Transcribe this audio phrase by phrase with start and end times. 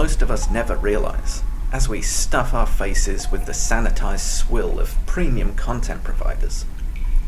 [0.00, 1.42] most of us never realize,
[1.74, 6.64] as we stuff our faces with the sanitized swill of premium content providers,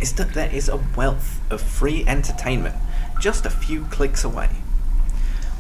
[0.01, 2.74] is that there is a wealth of free entertainment
[3.21, 4.49] just a few clicks away.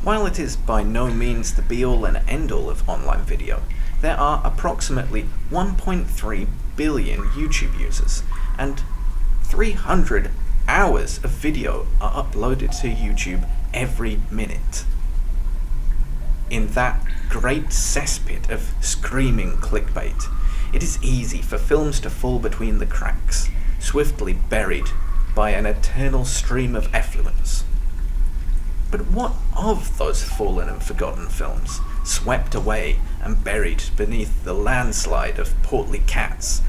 [0.02, 3.60] While it is by no means the be all and end all of online video,
[4.00, 8.22] there are approximately 1.3 billion YouTube users,
[8.56, 8.82] and
[9.42, 10.30] 300
[10.66, 14.86] hours of video are uploaded to YouTube every minute.
[16.52, 20.28] In that great cesspit of screaming clickbait,
[20.74, 24.90] it is easy for films to fall between the cracks, swiftly buried
[25.34, 27.64] by an eternal stream of effluence.
[28.90, 35.38] But what of those fallen and forgotten films, swept away and buried beneath the landslide
[35.38, 36.60] of portly cats,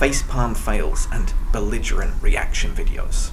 [0.00, 3.30] facepalm fails, and belligerent reaction videos?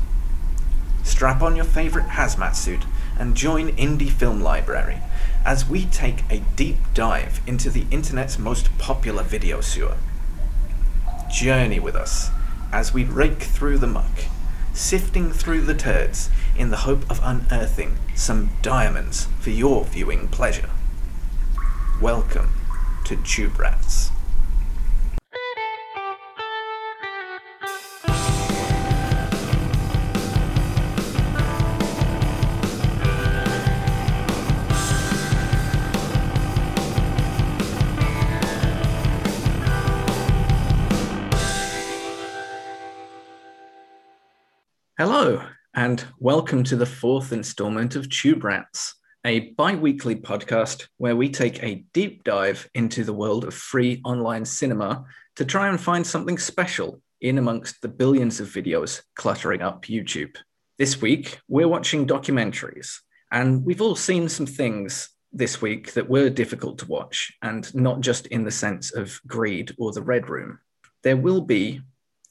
[1.01, 2.83] Strap on your favorite hazmat suit
[3.17, 4.99] and join Indie Film Library
[5.45, 9.95] as we take a deep dive into the internet's most popular video sewer.
[11.31, 12.31] Journey with us
[12.71, 14.25] as we rake through the muck,
[14.73, 20.69] sifting through the turds in the hope of unearthing some diamonds for your viewing pleasure.
[22.01, 22.49] Welcome
[23.05, 24.09] to Tube Rats.
[44.97, 45.43] Hello,
[45.73, 51.27] and welcome to the fourth installment of Tube Rats, a bi weekly podcast where we
[51.27, 55.03] take a deep dive into the world of free online cinema
[55.35, 60.37] to try and find something special in amongst the billions of videos cluttering up YouTube.
[60.77, 62.99] This week, we're watching documentaries,
[63.33, 67.99] and we've all seen some things this week that were difficult to watch, and not
[67.99, 70.59] just in the sense of greed or the Red Room.
[71.03, 71.81] There will be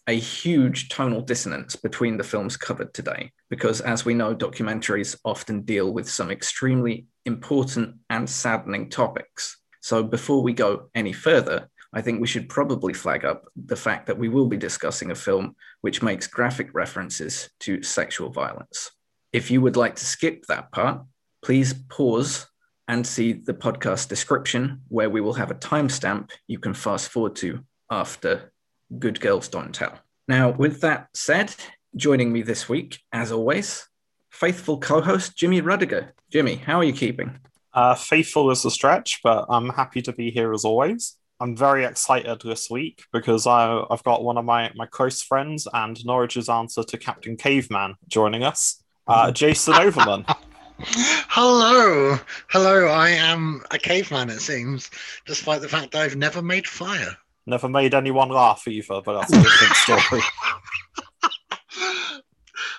[0.06, 5.62] a huge tonal dissonance between the films covered today, because as we know, documentaries often
[5.62, 9.58] deal with some extremely important and saddening topics.
[9.80, 14.06] So before we go any further, I think we should probably flag up the fact
[14.06, 18.90] that we will be discussing a film which makes graphic references to sexual violence.
[19.32, 21.02] If you would like to skip that part,
[21.42, 22.46] please pause
[22.88, 27.36] and see the podcast description where we will have a timestamp you can fast forward
[27.36, 27.60] to
[27.90, 28.52] after
[28.98, 29.98] Good Girls Don't Tell.
[30.28, 31.54] Now, with that said,
[31.96, 33.88] joining me this week, as always,
[34.30, 36.14] faithful co host Jimmy Rudiger.
[36.30, 37.38] Jimmy, how are you keeping?
[37.72, 41.16] Uh, faithful is a stretch, but I'm happy to be here as always.
[41.40, 45.66] I'm very excited this week because I, I've got one of my, my close friends
[45.72, 50.24] and Norwich's answer to Captain Caveman joining us, uh, Jason Overman.
[50.78, 52.18] Hello,
[52.48, 52.88] hello.
[52.88, 54.90] I am a caveman, it seems,
[55.24, 57.16] despite the fact I've never made fire.
[57.46, 60.22] Never made anyone laugh either, but that's a different story.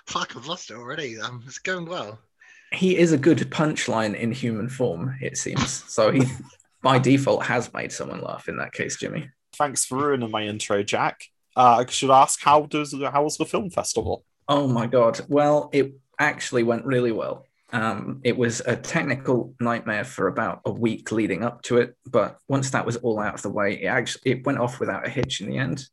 [0.08, 1.20] Fuck, I've lost it already.
[1.20, 2.20] Um, it's going well.
[2.72, 5.84] He is a good punchline in human form, it seems.
[5.92, 6.24] So he,
[6.82, 9.30] by default, has made someone laugh in that case, Jimmy.
[9.54, 11.22] Thanks for ruining my intro, Jack.
[11.56, 14.26] Uh, I should ask how does how was the film festival?
[14.48, 15.22] Oh my god!
[15.30, 17.46] Well, it actually went really well.
[17.76, 22.38] Um, it was a technical nightmare for about a week leading up to it, but
[22.48, 25.10] once that was all out of the way, it actually it went off without a
[25.10, 25.86] hitch in the end.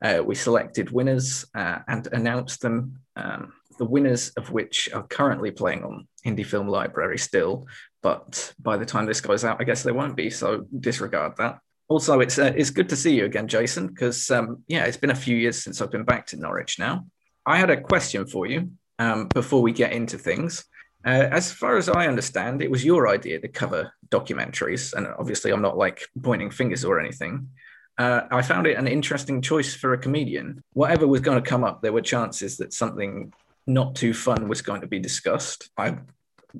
[0.00, 3.00] Uh, we selected winners uh, and announced them.
[3.16, 7.66] Um, the winners of which are currently playing on Indie Film Library still,
[8.02, 10.30] but by the time this goes out, I guess they won't be.
[10.30, 11.58] So disregard that.
[11.88, 15.10] Also, it's uh, it's good to see you again, Jason, because um, yeah, it's been
[15.10, 16.78] a few years since I've been back to Norwich.
[16.78, 17.04] Now,
[17.44, 20.64] I had a question for you um, before we get into things.
[21.06, 25.52] Uh, as far as I understand, it was your idea to cover documentaries, and obviously,
[25.52, 27.48] I'm not like pointing fingers or anything.
[27.96, 30.64] Uh, I found it an interesting choice for a comedian.
[30.72, 33.32] Whatever was going to come up, there were chances that something
[33.68, 35.70] not too fun was going to be discussed.
[35.78, 35.98] I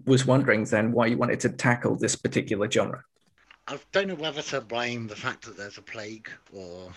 [0.04, 3.02] was wondering then why you wanted to tackle this particular genre.
[3.66, 6.92] I don't know whether to blame the fact that there's a plague or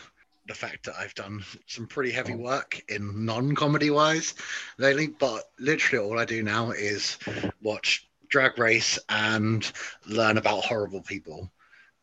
[0.50, 2.38] the fact that I've done some pretty heavy oh.
[2.38, 4.34] work in non-comedy wise
[4.78, 7.18] lately, but literally all I do now is
[7.62, 9.72] watch Drag Race and
[10.08, 11.50] learn about horrible people.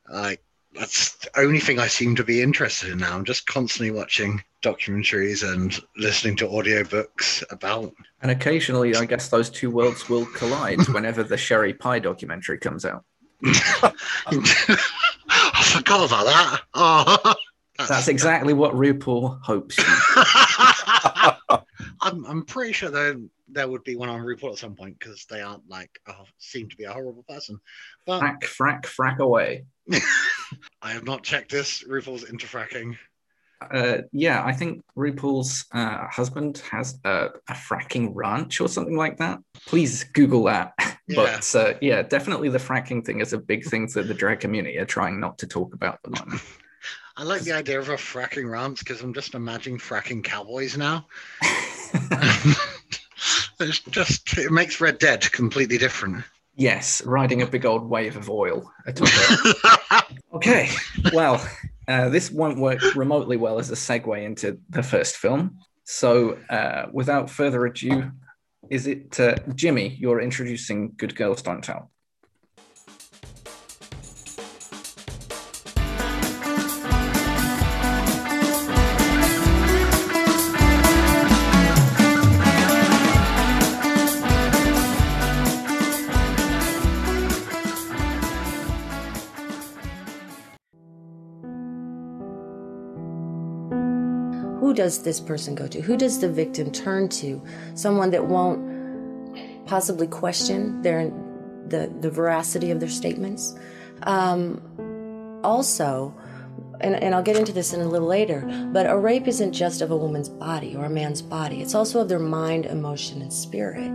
[0.09, 0.43] Like
[0.75, 3.17] that's the only thing I seem to be interested in now.
[3.17, 7.93] I'm just constantly watching documentaries and listening to audiobooks about.
[8.23, 12.85] And occasionally, I guess those two worlds will collide whenever the Sherry Pie documentary comes
[12.85, 13.05] out.
[13.45, 13.93] I
[15.65, 16.61] forgot about that.
[16.75, 17.35] Oh.
[17.79, 19.77] That's exactly what RuPaul hopes.
[22.01, 23.17] I'm I'm pretty sure there
[23.49, 26.69] there would be one on RuPaul at some point because they aren't like oh, seem
[26.69, 27.61] to be a horrible person.
[28.07, 29.65] But Frack, frack, frack away.
[30.83, 31.83] I have not checked this.
[31.85, 32.97] RuPaul's into fracking.
[33.71, 39.17] Uh, yeah, I think RuPaul's uh, husband has a, a fracking ranch or something like
[39.19, 39.39] that.
[39.67, 40.75] Please Google that.
[41.15, 44.77] But uh, yeah, definitely the fracking thing is a big thing that the drag community
[44.79, 46.43] are trying not to talk about at the moment.
[47.19, 51.07] I like the idea of a fracking ranch because I'm just imagining fracking cowboys now.
[53.61, 56.25] it's just it makes Red Dead completely different.
[56.57, 58.71] yes, riding a big old wave of oil.
[60.35, 60.69] Okay,
[61.15, 61.43] well,
[61.89, 65.59] uh, this won't work remotely well as a segue into the first film.
[65.85, 68.11] So, uh, without further ado,
[68.69, 69.97] is it uh, Jimmy?
[69.99, 71.91] You're introducing Good Girls Don't Tell.
[94.77, 95.81] Does this person go to?
[95.81, 97.43] Who does the victim turn to?
[97.75, 98.61] Someone that won't
[99.67, 101.11] possibly question their
[101.67, 103.57] the the veracity of their statements.
[104.03, 104.61] Um,
[105.43, 106.15] also,
[106.81, 108.43] and, and I'll get into this in a little later,
[108.73, 111.63] but a rape isn't just of a woman's body or a man's body.
[111.63, 113.91] It's also of their mind, emotion, and spirit.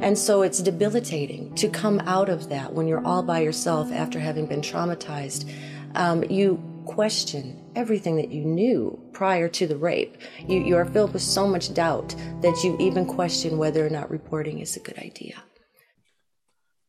[0.00, 4.20] And so it's debilitating to come out of that when you're all by yourself after
[4.20, 5.50] having been traumatized.
[5.94, 10.16] Um, you question everything that you knew prior to the rape.
[10.48, 14.10] You, you are filled with so much doubt that you even question whether or not
[14.10, 15.34] reporting is a good idea.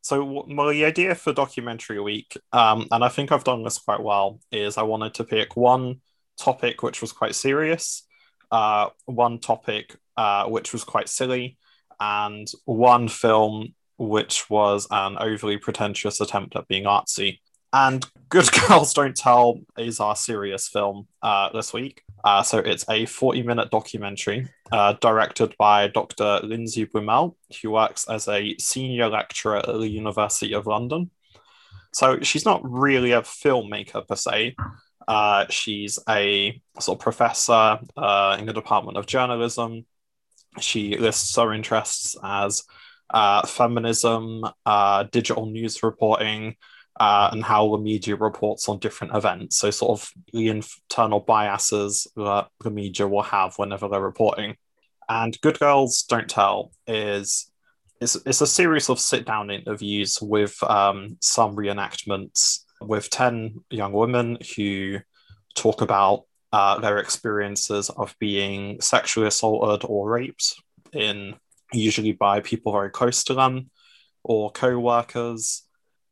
[0.02, 4.40] So, the idea for documentary week, um, and I think I've done this quite well,
[4.52, 6.02] is I wanted to pick one
[6.40, 8.08] topic which was quite serious,
[8.50, 11.58] uh, one topic uh, which was quite silly,
[12.00, 17.40] and one film which was an overly pretentious attempt at being artsy.
[17.74, 22.04] And Good Girls Don't Tell is our serious film uh, this week.
[22.24, 26.42] Uh, so it's a 40 minute documentary uh, directed by Dr.
[26.44, 31.12] Lindsey Blumell, who works as a senior lecturer at the University of London.
[31.94, 34.56] So she's not really a filmmaker per se.
[35.08, 39.86] Uh, she's a sort of professor uh, in the Department of Journalism.
[40.60, 42.64] She lists her interests as
[43.12, 44.44] uh, feminism,
[45.12, 46.58] digital news reporting,
[47.00, 49.58] uh, and how the media reports on different events.
[49.58, 54.56] So, sort of the internal biases that the media will have whenever they're reporting.
[55.08, 57.52] And Good Girls Don't Tell is
[58.02, 63.92] it's, it's a series of sit down interviews with um, some reenactments with 10 young
[63.92, 65.00] women who
[65.56, 70.56] talk about uh, their experiences of being sexually assaulted or raped
[70.94, 71.36] in
[71.74, 73.70] usually by people very close to them
[74.24, 75.64] or co-workers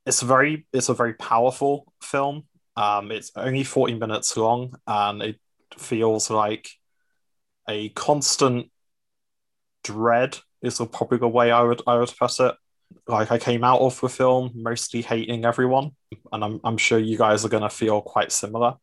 [0.08, 2.46] it's very it's a very powerful film.
[2.76, 5.40] Um, it's only 40 minutes long and it
[5.78, 6.70] feels like
[7.68, 8.72] a constant
[9.84, 12.56] dread is probably the way I would I would put it.
[13.08, 15.92] Like I came out of the film mostly hating everyone,
[16.32, 18.76] and I'm I'm sure you guys are gonna feel quite similar.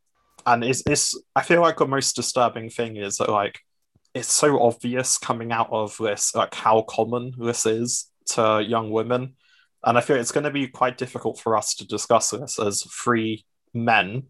[0.45, 3.61] And it's it's I feel like the most disturbing thing is that like
[4.13, 9.37] it's so obvious coming out of this like how common this is to young women
[9.85, 12.83] and I feel it's going to be quite difficult for us to discuss this as
[12.85, 14.25] three men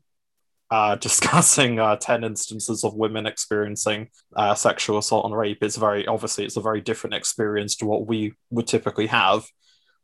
[0.70, 5.62] uh, discussing uh, 10 instances of women experiencing uh, sexual assault and rape.
[5.62, 9.44] It's very, obviously, it's a very different experience to what we would typically have.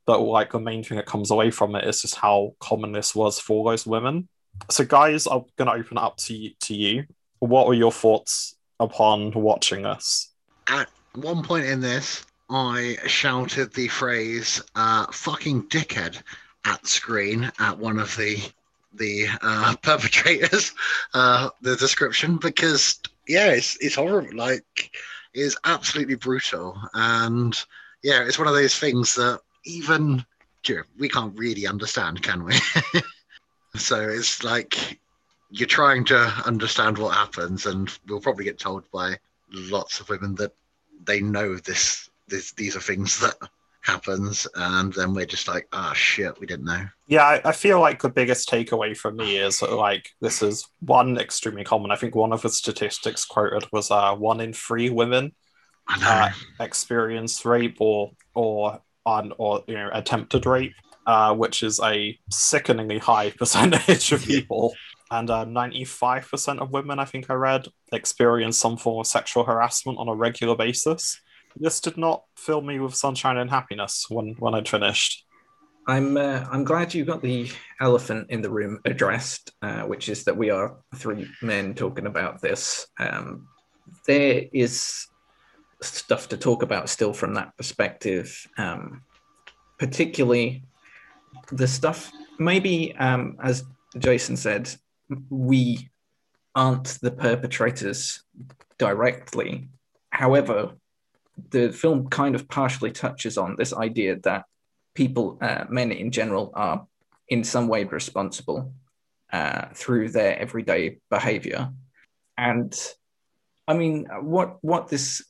[0.06, 3.14] But like the main thing that comes away from it is just how common this
[3.14, 4.28] was for those women.
[4.68, 7.04] So, guys, I'm going to open up to you, to you.
[7.38, 10.32] What were your thoughts upon watching this?
[10.66, 16.20] At one point in this, I shouted the phrase uh, "fucking dickhead"
[16.64, 18.38] at screen at one of the
[18.94, 20.72] the uh, perpetrators.
[21.14, 24.36] Uh, the description because yeah, it's it's horrible.
[24.36, 24.90] Like,
[25.32, 27.56] it's absolutely brutal, and
[28.02, 30.24] yeah, it's one of those things that even
[30.98, 32.54] we can't really understand, can we?
[33.76, 34.98] so it's like
[35.50, 39.16] you're trying to understand what happens, and we'll probably get told by
[39.52, 40.52] lots of women that
[41.04, 43.36] they know this this, these are things that
[43.82, 46.86] happens and then we're just like ah oh, shit we didn't know.
[47.06, 51.16] Yeah I, I, feel like the biggest takeaway for me is like this is one
[51.16, 55.32] extremely common i think one of the statistics quoted was uh, one in three women
[55.88, 60.74] uh, experience rape or or on or you know attempted rape
[61.06, 64.74] uh, which is a sickeningly high percentage of people.
[65.10, 69.98] And uh, 95% of women i think i read experience some form of sexual harassment
[69.98, 71.20] on a regular basis
[71.56, 75.24] this did not fill me with sunshine and happiness when when I'd finished.
[75.86, 80.24] I'm uh, I'm glad you got the elephant in the room addressed, uh, which is
[80.24, 82.86] that we are three men talking about this.
[82.98, 83.48] Um,
[84.06, 85.06] there is
[85.82, 89.02] stuff to talk about still from that perspective, um,
[89.78, 90.64] particularly
[91.50, 92.12] the stuff.
[92.38, 93.64] Maybe um, as
[93.98, 94.70] Jason said,
[95.28, 95.90] we
[96.54, 98.22] aren't the perpetrators
[98.78, 99.68] directly.
[100.10, 100.72] However,
[101.50, 104.44] the film kind of partially touches on this idea that
[104.94, 106.86] people, uh, men in general, are
[107.28, 108.72] in some way responsible
[109.32, 111.70] uh, through their everyday behavior.
[112.36, 112.76] And
[113.68, 115.24] I mean, what what this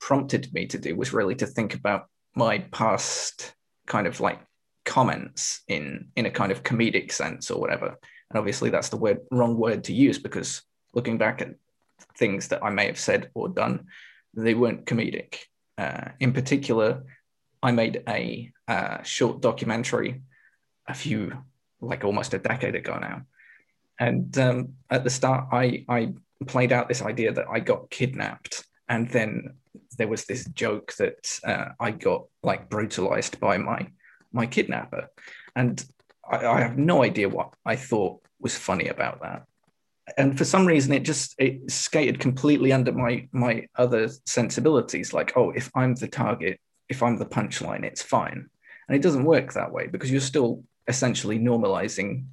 [0.00, 3.54] prompted me to do was really to think about my past
[3.86, 4.40] kind of like
[4.84, 7.96] comments in in a kind of comedic sense or whatever.
[8.30, 11.54] And obviously, that's the word wrong word to use because looking back at
[12.16, 13.86] things that I may have said or done,
[14.44, 15.36] they weren't comedic.
[15.76, 17.04] Uh, in particular,
[17.62, 20.22] I made a uh, short documentary
[20.86, 21.32] a few,
[21.80, 23.22] like almost a decade ago now.
[23.98, 26.14] And um, at the start, I, I
[26.46, 28.64] played out this idea that I got kidnapped.
[28.88, 29.56] And then
[29.96, 33.88] there was this joke that uh, I got like brutalized by my
[34.32, 35.08] my kidnapper.
[35.56, 35.84] And
[36.30, 39.47] I, I have no idea what I thought was funny about that
[40.16, 45.36] and for some reason it just it skated completely under my my other sensibilities like
[45.36, 48.48] oh if i'm the target if i'm the punchline it's fine.
[48.88, 52.24] And it doesn't work that way because you're still essentially normalizing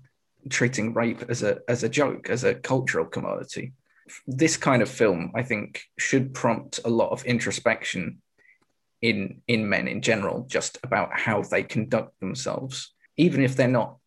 [0.49, 3.73] treating rape as a as a joke as a cultural commodity.
[4.27, 8.21] This kind of film i think should prompt a lot of introspection
[9.01, 13.97] in in men in general just about how they conduct themselves even if they're not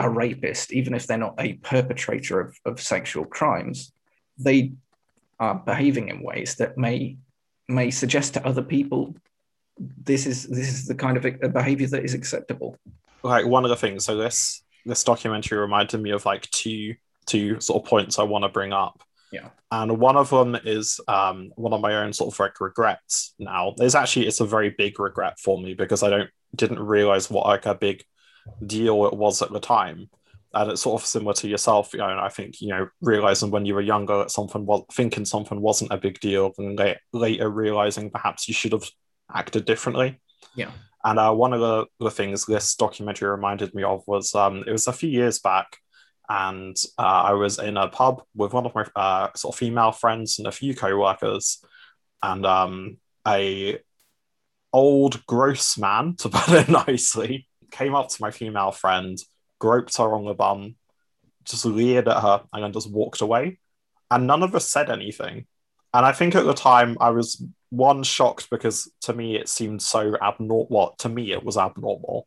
[0.00, 3.92] a rapist, even if they're not a perpetrator of, of sexual crimes,
[4.38, 4.72] they
[5.38, 7.16] are behaving in ways that may
[7.68, 9.14] may suggest to other people
[10.02, 12.76] this is this is the kind of a behavior that is acceptable.
[13.22, 16.94] Like one of the things, so this this documentary reminded me of like two
[17.26, 19.02] two sort of points I want to bring up.
[19.32, 19.50] Yeah.
[19.70, 23.74] And one of them is um, one of my own sort of like regrets now.
[23.76, 27.46] There's actually it's a very big regret for me because I don't didn't realize what
[27.46, 28.04] like a big
[28.64, 30.10] deal it was at the time.
[30.52, 32.08] And it's sort of similar to yourself, you know.
[32.08, 35.60] And I think you know, realizing when you were younger that something was thinking something
[35.60, 38.90] wasn't a big deal, and later realizing perhaps you should have
[39.32, 40.20] acted differently.
[40.56, 40.72] Yeah.
[41.04, 44.72] And uh, one of the, the things this documentary reminded me of was um, it
[44.72, 45.76] was a few years back,
[46.28, 49.92] and uh, I was in a pub with one of my uh, sort of female
[49.92, 51.64] friends and a few co-workers,
[52.22, 53.78] and um, a
[54.72, 59.18] old gross man, to put it nicely, came up to my female friend,
[59.58, 60.76] groped her on the bum,
[61.44, 63.58] just leered at her, and then just walked away.
[64.10, 65.46] And none of us said anything.
[65.92, 69.82] And I think at the time I was one shocked because to me it seemed
[69.82, 70.66] so abnormal.
[70.68, 72.26] What to me it was abnormal,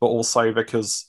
[0.00, 1.06] but also because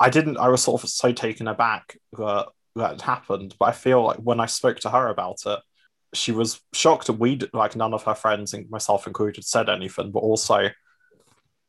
[0.00, 0.38] I didn't.
[0.38, 3.54] I was sort of so taken aback that that happened.
[3.58, 5.58] But I feel like when I spoke to her about it,
[6.14, 10.12] she was shocked we like none of her friends, and myself included, said anything.
[10.12, 10.70] But also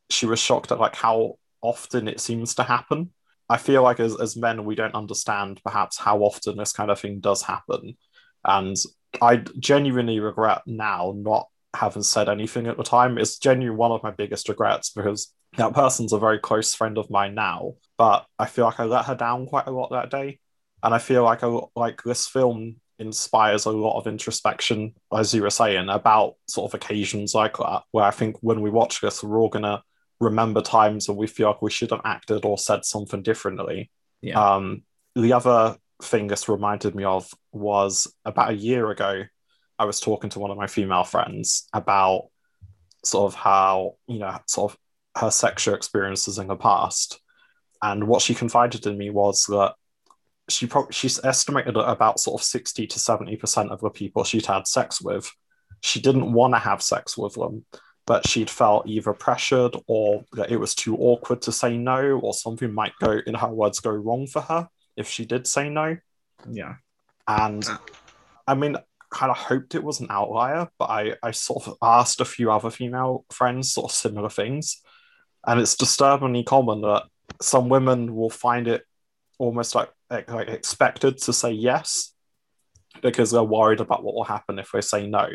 [0.09, 3.11] she was shocked at like how often it seems to happen.
[3.49, 6.99] I feel like as, as men, we don't understand perhaps how often this kind of
[6.99, 7.97] thing does happen.
[8.45, 8.75] And
[9.21, 13.17] I genuinely regret now not having said anything at the time.
[13.17, 17.09] It's genuinely one of my biggest regrets because that person's a very close friend of
[17.09, 20.39] mine now, but I feel like I let her down quite a lot that day.
[20.83, 25.41] And I feel like I, like this film inspires a lot of introspection, as you
[25.41, 29.23] were saying, about sort of occasions like that, where I think when we watch this,
[29.23, 29.81] we're all gonna
[30.19, 33.89] remember times when we feel like we should have acted or said something differently.
[34.21, 34.55] Yeah.
[34.55, 34.83] Um,
[35.15, 39.23] the other thing this reminded me of was about a year ago,
[39.77, 42.29] I was talking to one of my female friends about
[43.03, 44.77] sort of how, you know, sort of
[45.21, 47.21] her sexual experiences in the past.
[47.81, 49.75] And what she confided in me was that
[50.49, 54.45] she probably she's estimated that about sort of 60 to 70% of the people she'd
[54.45, 55.31] had sex with,
[55.81, 57.65] she didn't want to have sex with them
[58.09, 62.33] but she'd felt either pressured or that it was too awkward to say no, or
[62.33, 65.95] something might go, in her words, go wrong for her if she did say no.
[66.49, 66.77] Yeah.
[67.27, 67.77] And uh.
[68.47, 68.77] I mean,
[69.11, 72.51] kind of hoped it was an outlier, but I, I sort of asked a few
[72.51, 74.81] other female friends sort of similar things.
[75.45, 77.03] And it's disturbingly common that
[77.43, 78.85] some women will find it
[79.37, 82.11] almost like, like, like expected to say yes
[83.03, 85.29] because they're worried about what will happen if they say no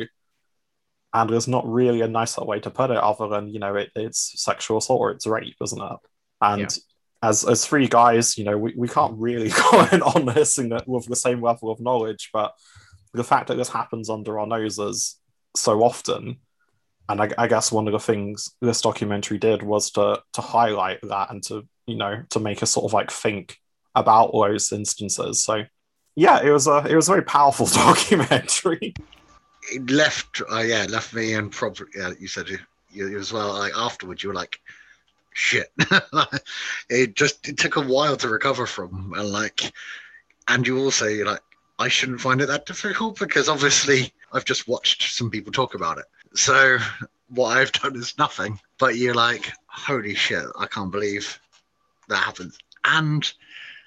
[1.14, 3.90] and there's not really a nicer way to put it other than you know it,
[3.94, 5.98] it's sexual assault or it's rape isn't it
[6.42, 6.68] and yeah.
[7.22, 10.82] as as three guys you know we, we can't really comment on this in the,
[10.86, 12.52] with the same level of knowledge but
[13.14, 15.18] the fact that this happens under our noses
[15.56, 16.38] so often.
[17.08, 21.00] And I, I guess one of the things this documentary did was to to highlight
[21.02, 23.58] that and to you know to make us sort of like think
[23.94, 25.44] about those instances.
[25.44, 25.64] So
[26.16, 28.94] yeah, it was a it was a very powerful documentary.
[29.72, 32.58] It left, uh, yeah, left me and probably, yeah, you said you,
[32.90, 33.54] you as well.
[33.54, 34.60] Like afterwards, you were like,
[35.32, 35.72] shit.
[36.88, 39.72] it just it took a while to recover from, and like,
[40.48, 41.42] and you also you're like,
[41.78, 45.98] I shouldn't find it that difficult because obviously I've just watched some people talk about
[45.98, 46.04] it.
[46.34, 46.78] So
[47.28, 48.60] what I've done is nothing.
[48.78, 51.38] But you're like, holy shit, I can't believe
[52.08, 52.52] that happened.
[52.84, 53.30] And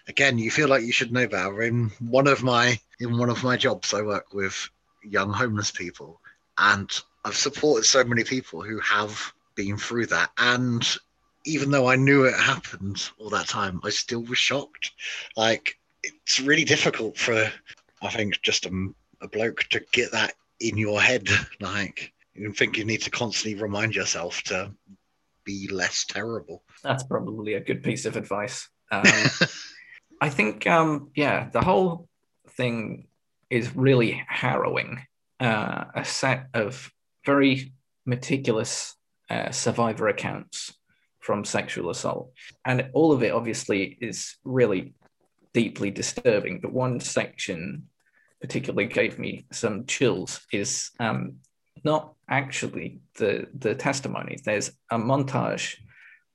[0.07, 1.61] again, you feel like you should know better.
[1.61, 4.69] In one of my in one of my jobs, I work with
[5.09, 6.21] young homeless people,
[6.57, 6.89] and
[7.25, 10.31] I've supported so many people who have been through that.
[10.37, 10.87] And
[11.45, 14.91] even though I knew it happened all that time, I still was shocked.
[15.35, 17.51] Like it's really difficult for,
[18.01, 18.89] I think, just a,
[19.21, 21.27] a bloke to get that in your head.
[21.59, 24.71] Like you think you need to constantly remind yourself to
[25.43, 26.63] be less terrible.
[26.83, 28.69] That's probably a good piece of advice.
[28.89, 29.03] Um,
[30.21, 32.07] I think, um, yeah, the whole
[32.51, 33.06] thing
[33.49, 35.01] is really harrowing.
[35.39, 36.91] Uh, a set of
[37.25, 37.73] very
[38.05, 38.95] meticulous
[39.29, 40.73] uh, survivor accounts
[41.19, 42.31] from sexual assault.
[42.65, 44.93] And all of it obviously is really
[45.53, 46.59] deeply disturbing.
[46.61, 47.89] But one section
[48.41, 51.37] particularly gave me some chills is um,
[51.83, 54.37] not actually the, the testimony.
[54.43, 55.75] There's a montage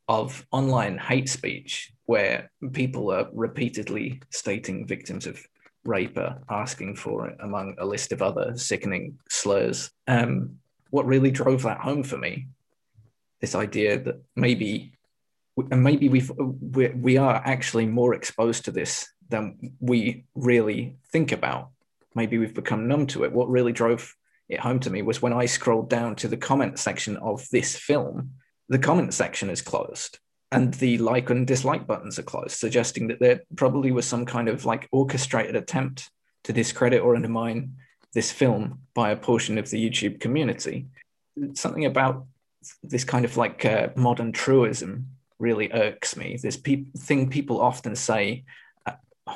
[0.09, 5.41] of online hate speech where people are repeatedly stating victims of
[5.85, 9.91] rape are asking for it among a list of other sickening slurs.
[10.07, 10.59] Um,
[10.91, 12.49] what really drove that home for me,
[13.41, 14.93] this idea that maybe,
[15.71, 21.33] and maybe we've, we, we are actually more exposed to this than we really think
[21.33, 21.71] about.
[22.15, 23.33] Maybe we've become numb to it.
[23.33, 24.15] What really drove
[24.49, 27.77] it home to me was when I scrolled down to the comment section of this
[27.77, 28.33] film,
[28.69, 30.19] the comment section is closed
[30.53, 34.49] and the like and dislike buttons are closed, suggesting that there probably was some kind
[34.49, 36.11] of like orchestrated attempt
[36.45, 37.75] to discredit or undermine
[38.13, 40.87] this film by a portion of the YouTube community.
[41.55, 42.27] Something about
[42.83, 45.07] this kind of like uh, modern truism
[45.39, 46.39] really irks me.
[46.41, 48.45] This pe- thing people often say
[48.87, 48.93] uh,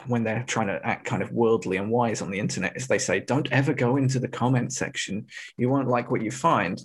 [0.06, 2.98] when they're trying to act kind of worldly and wise on the internet is they
[2.98, 5.26] say, "Don't ever go into the comment section.
[5.56, 6.78] You won't like what you find."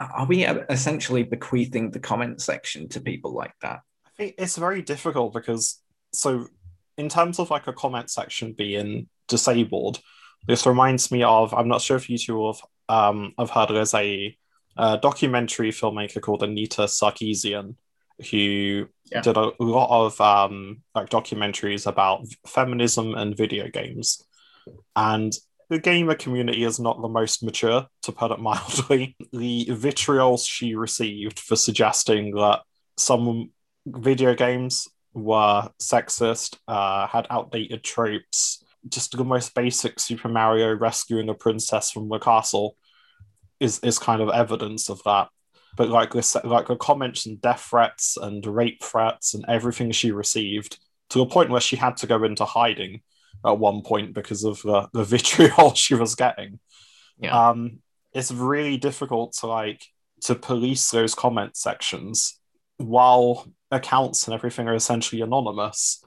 [0.00, 3.80] Are we essentially bequeathing the comment section to people like that?
[4.06, 5.80] I think it's very difficult because
[6.12, 6.46] so
[6.96, 10.00] in terms of like a comment section being disabled,
[10.46, 13.94] this reminds me of I'm not sure if you two have um have heard there's
[13.94, 14.36] a,
[14.76, 17.74] a documentary filmmaker called Anita Sarkeesian
[18.30, 19.20] who yeah.
[19.20, 24.22] did a lot of um like documentaries about feminism and video games.
[24.94, 25.32] And
[25.68, 29.16] the gamer community is not the most mature, to put it mildly.
[29.32, 32.60] The vitriol she received for suggesting that
[32.96, 33.50] some
[33.86, 41.28] video games were sexist, uh, had outdated tropes, just the most basic Super Mario rescuing
[41.28, 42.76] a princess from the castle
[43.58, 45.28] is is kind of evidence of that.
[45.76, 50.10] But like this, like the comments and death threats and rape threats and everything she
[50.12, 50.78] received
[51.10, 53.02] to a point where she had to go into hiding
[53.46, 56.58] at one point because of the, the vitriol she was getting.
[57.18, 57.48] Yeah.
[57.48, 57.78] Um,
[58.12, 59.84] it's really difficult to like
[60.22, 62.38] to police those comment sections
[62.78, 66.02] while accounts and everything are essentially anonymous.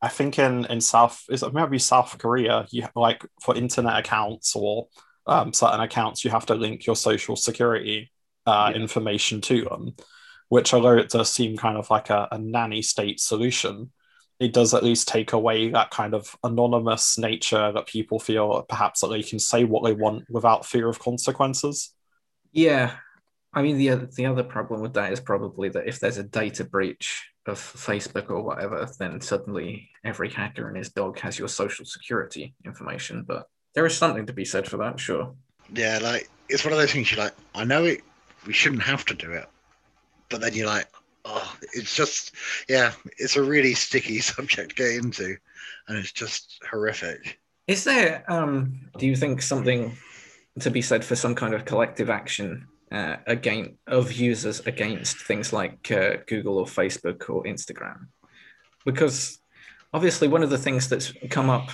[0.00, 4.54] I think in in South is it maybe South Korea, you like for internet accounts
[4.54, 4.88] or
[5.26, 8.10] um, certain accounts, you have to link your social security
[8.46, 8.80] uh, yeah.
[8.80, 9.94] information to them,
[10.48, 13.90] which although it does seem kind of like a, a nanny state solution,
[14.40, 19.00] it does at least take away that kind of anonymous nature that people feel perhaps
[19.00, 21.92] that they can say what they want without fear of consequences.
[22.52, 22.94] Yeah,
[23.52, 26.22] I mean the other, the other problem with that is probably that if there's a
[26.22, 31.48] data breach of Facebook or whatever, then suddenly every hacker and his dog has your
[31.48, 33.24] social security information.
[33.26, 35.34] But there is something to be said for that, sure.
[35.74, 37.34] Yeah, like it's one of those things you're like.
[37.54, 38.02] I know it.
[38.46, 39.46] We shouldn't have to do it,
[40.28, 40.86] but then you're like,
[41.28, 42.34] oh, it's just
[42.68, 45.36] yeah, it's a really sticky subject to get into,
[45.86, 47.38] and it's just horrific.
[47.66, 49.96] Is there, um, do you think, something
[50.60, 55.52] to be said for some kind of collective action uh, again of users against things
[55.52, 58.06] like uh, Google or Facebook or Instagram?
[58.86, 59.38] Because
[59.92, 61.68] obviously, one of the things that's come up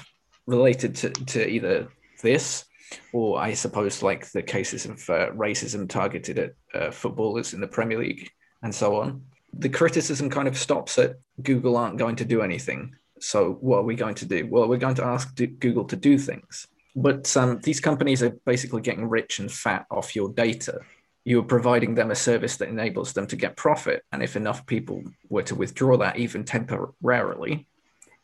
[0.47, 1.89] related to, to either
[2.23, 2.65] this
[3.13, 7.67] or I suppose like the cases of uh, racism targeted at uh, footballers in the
[7.67, 8.31] Premier League
[8.63, 9.23] and so on,
[9.59, 12.95] the criticism kind of stops at Google aren't going to do anything.
[13.21, 14.47] So what are we going to do?
[14.51, 16.67] Well, we're going to ask Google to do things.
[16.97, 20.81] But um, these companies are basically getting rich and fat off your data.
[21.25, 24.03] You're providing them a service that enables them to get profit.
[24.13, 27.67] And if enough people were to withdraw that, even temporarily,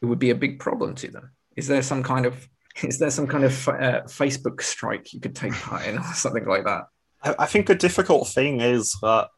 [0.01, 1.31] it would be a big problem to them.
[1.57, 2.49] Is there some kind of
[2.85, 6.47] is there some kind of uh, Facebook strike you could take part in, or something
[6.47, 6.85] like that?
[7.23, 9.31] I, I think the difficult thing is that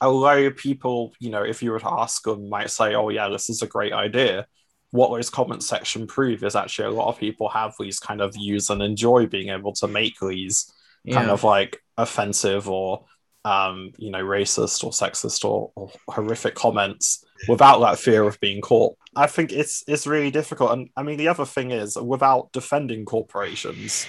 [0.00, 3.08] a lot of people, you know, if you were to ask them, might say, "Oh
[3.08, 4.46] yeah, this is a great idea."
[4.90, 8.34] What those comment section prove is actually a lot of people have these kind of
[8.34, 10.72] views and enjoy being able to make these
[11.04, 11.16] yeah.
[11.16, 13.04] kind of like offensive or
[13.46, 18.60] um, you know, racist or sexist or, or horrific comments without that fear of being
[18.60, 18.96] caught.
[19.14, 20.72] I think it's it's really difficult.
[20.72, 24.04] And I mean, the other thing is, without defending corporations,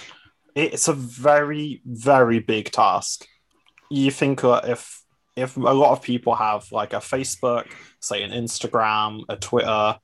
[0.56, 3.26] it's a very very big task.
[3.90, 5.02] You think that if
[5.38, 7.66] if a lot of people have like a Facebook,
[8.00, 9.98] say an Instagram, a Twitter,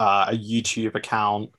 [0.00, 1.50] uh, a YouTube account,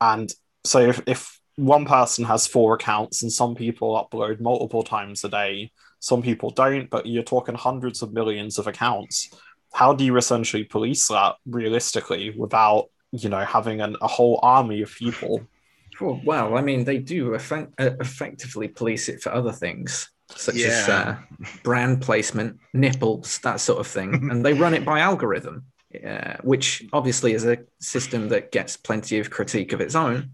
[0.00, 0.32] and
[0.64, 5.28] so if, if one person has four accounts and some people upload multiple times a
[5.28, 5.70] day,
[6.00, 9.30] some people don't, but you're talking hundreds of millions of accounts.
[9.72, 14.82] How do you essentially police that realistically without, you know, having an, a whole army
[14.82, 15.46] of people?
[16.00, 20.66] well, I mean, they do effect- effectively police it for other things such yeah.
[20.66, 21.16] as uh,
[21.62, 25.64] brand placement, nipples, that sort of thing, and they run it by algorithm,
[26.06, 30.30] uh, which obviously is a system that gets plenty of critique of its own.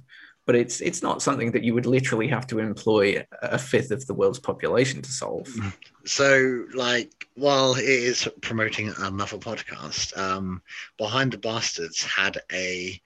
[0.47, 4.07] But it's it's not something that you would literally have to employ a fifth of
[4.07, 5.49] the world's population to solve.
[6.05, 10.63] So, like, while it is promoting another podcast, um,
[10.97, 12.99] Behind the Bastards had a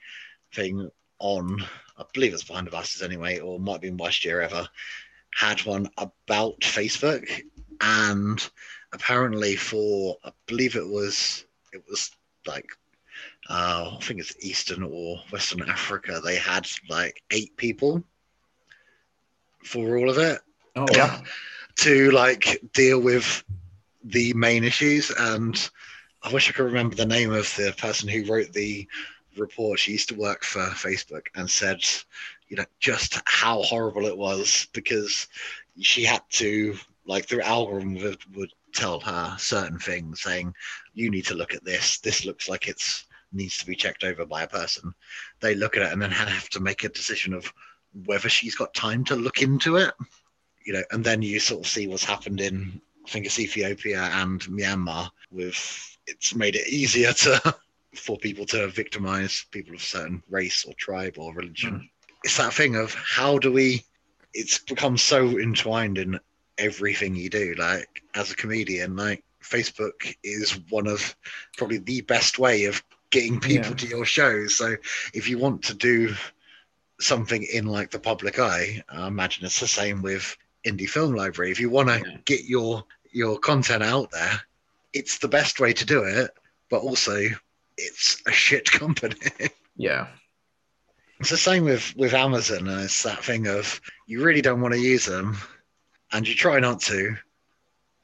[0.55, 1.65] thing on.
[1.99, 4.69] I believe it's Behind the Bastards anyway, or might be in worst year ever
[5.35, 7.29] had one about Facebook,
[7.81, 8.51] and
[8.93, 12.11] apparently for I believe it was it was
[12.47, 12.67] like
[13.49, 16.21] uh, I think it's Eastern or Western Africa.
[16.23, 18.03] They had like eight people
[19.65, 20.41] for all of it.
[20.77, 21.21] Oh yeah.
[21.77, 23.43] To like deal with
[24.05, 25.71] the main issues, and
[26.23, 28.87] I wish I could remember the name of the person who wrote the
[29.37, 29.79] report.
[29.79, 31.83] She used to work for Facebook and said
[32.53, 35.27] you know just how horrible it was because
[35.81, 40.55] she had to like the algorithm would, would tell her certain things saying
[40.93, 41.99] you need to look at this.
[42.01, 44.93] This looks like it's needs to be checked over by a person.
[45.41, 47.51] They look at it and then have to make a decision of
[48.05, 49.95] whether she's got time to look into it
[50.65, 54.01] you know and then you sort of see what's happened in i think it's ethiopia
[54.15, 57.55] and myanmar with it's made it easier to
[57.95, 61.75] for people to victimize people of certain race or tribe or religion.
[61.75, 61.89] mm
[62.25, 63.85] it's that thing of how do we
[64.35, 66.19] it's become so entwined in
[66.59, 67.55] everything you do.
[67.59, 71.17] Like as a comedian like facebook is one of
[71.57, 73.77] probably the best way of getting people yeah.
[73.77, 74.55] to your shows.
[74.55, 74.77] So
[75.13, 76.15] if you want to do
[77.01, 81.51] something in like the public eye i imagine it's the same with indie film library.
[81.51, 82.17] If you want to yeah.
[82.25, 84.41] get your your content out there
[84.93, 86.31] it's the best way to do it
[86.71, 87.27] but also
[87.77, 89.17] it's a shit company.
[89.77, 90.07] Yeah
[91.23, 92.67] it's the same with with Amazon.
[92.67, 95.39] And it's that thing of you really don't want to use them,
[96.11, 97.17] and you try not to,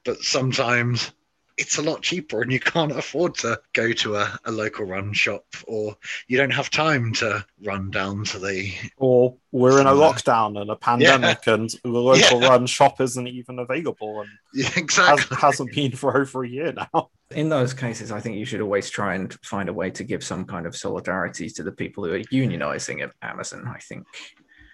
[0.04, 1.10] but sometimes
[1.58, 5.12] it's a lot cheaper and you can't afford to go to a, a local run
[5.12, 5.96] shop or
[6.28, 10.70] you don't have time to run down to the or we're in a lockdown and
[10.70, 11.54] a pandemic yeah.
[11.54, 12.48] and the local yeah.
[12.48, 16.72] run shop isn't even available and yeah, exactly has, hasn't been for over a year
[16.72, 20.04] now in those cases i think you should always try and find a way to
[20.04, 24.06] give some kind of solidarity to the people who are unionizing at amazon i think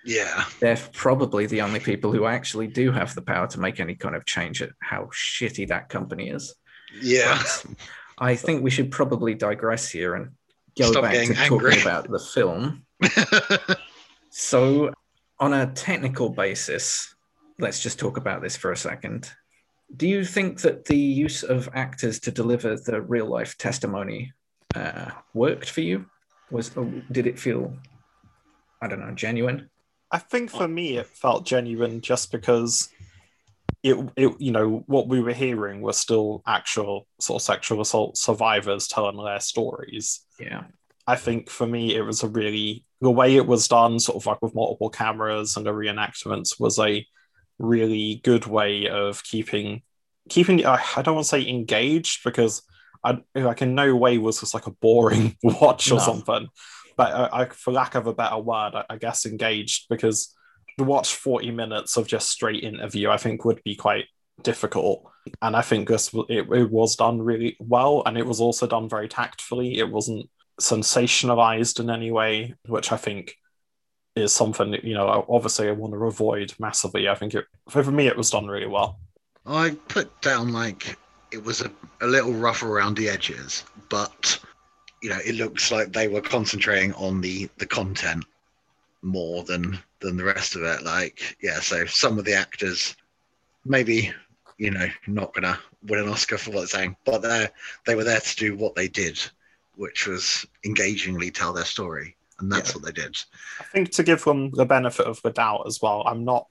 [0.06, 0.44] yeah.
[0.60, 4.14] They're probably the only people who actually do have the power to make any kind
[4.14, 6.54] of change at how shitty that company is.
[7.02, 7.42] Yeah.
[8.18, 10.30] I think we should probably digress here and
[10.78, 11.48] go Stop back to angry.
[11.48, 12.84] talking about the film.
[14.30, 14.92] so,
[15.40, 17.14] on a technical basis,
[17.58, 19.30] let's just talk about this for a second.
[19.96, 24.32] Do you think that the use of actors to deliver the real life testimony
[24.74, 26.06] uh, worked for you?
[26.50, 26.70] Was
[27.10, 27.74] did it feel,
[28.80, 29.70] I don't know, genuine?
[30.10, 32.88] I think for me it felt genuine just because
[33.84, 38.16] it, it you know what we were hearing were still actual sort of sexual assault
[38.16, 40.24] survivors telling their stories.
[40.40, 40.64] Yeah.
[41.06, 44.26] I think for me it was a really the way it was done sort of
[44.26, 47.06] like with multiple cameras and the reenactments was a
[47.58, 49.82] really good way of keeping
[50.30, 52.62] keeping i don't want to say engaged because
[53.04, 56.00] i like in no way was this like a boring watch or no.
[56.00, 56.48] something.
[56.96, 60.34] But I, I, for lack of a better word I, I guess engaged because
[60.78, 64.06] watch 40 minutes of just straight interview, I think would be quite
[64.42, 65.04] difficult.
[65.40, 68.88] And I think this it, it was done really well, and it was also done
[68.88, 69.78] very tactfully.
[69.78, 70.28] It wasn't
[70.60, 73.36] sensationalized in any way, which I think
[74.16, 77.08] is something you know obviously I want to avoid massively.
[77.08, 78.98] I think it for me it was done really well.
[79.46, 80.96] I put down like
[81.32, 84.38] it was a, a little rough around the edges, but
[85.02, 88.24] you know it looks like they were concentrating on the the content
[89.02, 90.82] more than than the rest of it.
[90.82, 92.96] Like yeah, so some of the actors
[93.64, 94.12] maybe
[94.58, 97.48] you know not gonna win an Oscar for what they're saying, but they
[97.86, 99.18] they were there to do what they did,
[99.76, 102.74] which was engagingly tell their story and that's yeah.
[102.76, 103.16] what they did.
[103.60, 106.46] I think to give them the benefit of the doubt as well, I'm not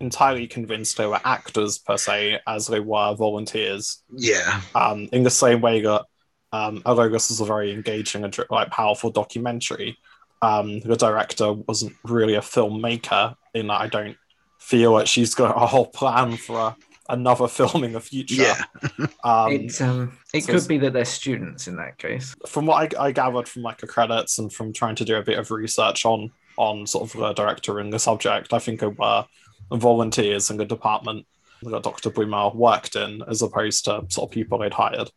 [0.00, 4.02] entirely convinced they were actors per se as they were volunteers.
[4.14, 4.60] Yeah.
[4.74, 6.04] Um, in the same way that
[6.52, 9.98] um, although this is a very engaging and like powerful documentary,
[10.42, 14.16] um, the director wasn't really a filmmaker in that I don't
[14.58, 16.76] feel like she's got a whole plan for a
[17.08, 18.42] another film in the future.
[18.42, 18.62] Yeah.
[19.24, 22.34] um, it um, it so could be that they're students in that case.
[22.46, 25.22] From what I, I gathered from like the credits and from trying to do a
[25.22, 28.98] bit of research on on sort of the director and the subject, I think it
[28.98, 29.24] were
[29.70, 31.26] volunteers in the department
[31.62, 32.10] that Dr.
[32.10, 35.10] Blumell worked in, as opposed to sort of people they'd hired.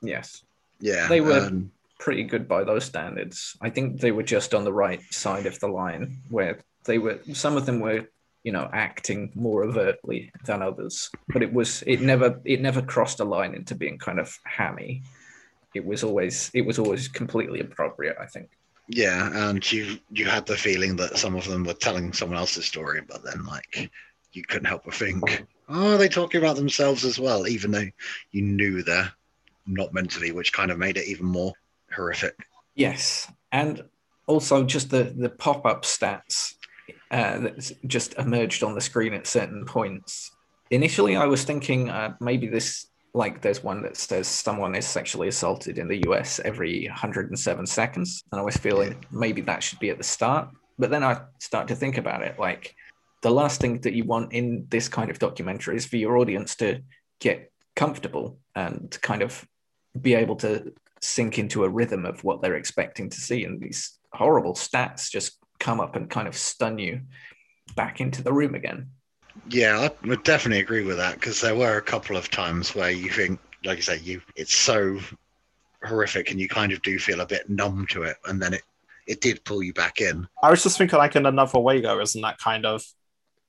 [0.00, 0.42] Yes.
[0.80, 1.08] Yeah.
[1.08, 1.70] They were um,
[2.02, 3.56] pretty good by those standards.
[3.60, 7.20] I think they were just on the right side of the line where they were
[7.32, 8.08] some of them were
[8.42, 13.20] you know acting more overtly than others but it was it never it never crossed
[13.20, 15.04] a line into being kind of hammy.
[15.74, 18.48] It was always it was always completely appropriate i think.
[18.88, 22.66] Yeah and you you had the feeling that some of them were telling someone else's
[22.66, 23.92] story but then like
[24.32, 27.46] you couldn't help but think oh are they talking about themselves as well?
[27.46, 27.90] Even though
[28.32, 29.12] you knew they're
[29.66, 31.52] not mentally which kind of made it even more
[31.94, 32.34] horrific
[32.74, 33.82] yes and
[34.26, 36.54] also just the the pop-up stats
[37.12, 40.30] uh, that just emerged on the screen at certain points.
[40.70, 45.28] Initially, I was thinking uh, maybe this, like, there's one that says someone is sexually
[45.28, 48.22] assaulted in the US every 107 seconds.
[48.32, 50.48] And I was feeling maybe that should be at the start.
[50.78, 52.74] But then I start to think about it like,
[53.20, 56.56] the last thing that you want in this kind of documentary is for your audience
[56.56, 56.82] to
[57.20, 59.46] get comfortable and kind of
[60.00, 63.44] be able to sink into a rhythm of what they're expecting to see.
[63.44, 67.00] And these horrible stats just come up and kind of stun you
[67.76, 68.88] back into the room again.
[69.48, 72.90] Yeah, I would definitely agree with that because there were a couple of times where
[72.90, 74.98] you think, like you say, you it's so
[75.84, 78.62] horrific and you kind of do feel a bit numb to it, and then it
[79.06, 80.28] it did pull you back in.
[80.42, 82.84] I was just thinking, like in another way, though, isn't that kind of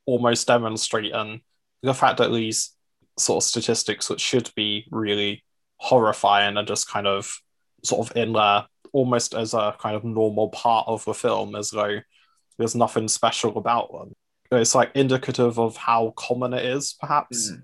[0.05, 1.41] almost demonstrating
[1.81, 2.71] the fact that these
[3.17, 5.43] sort of statistics, which should be really
[5.77, 7.41] horrifying, are just kind of
[7.83, 11.71] sort of in there almost as a kind of normal part of the film, as
[11.71, 11.99] though
[12.57, 14.13] there's nothing special about them.
[14.51, 17.51] It's like indicative of how common it is, perhaps.
[17.51, 17.61] Mm.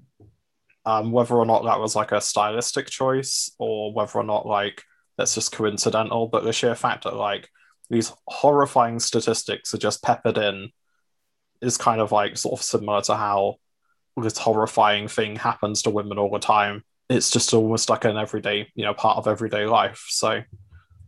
[0.86, 4.84] Um, whether or not that was like a stylistic choice or whether or not like
[5.17, 7.49] that's just coincidental, but the sheer fact that like
[7.89, 10.69] these horrifying statistics are just peppered in
[11.62, 13.55] is kind of like sort of similar to how
[14.17, 16.84] this horrifying thing happens to women all the time.
[17.10, 20.06] It's just almost like an everyday, you know, part of everyday life.
[20.10, 20.41] So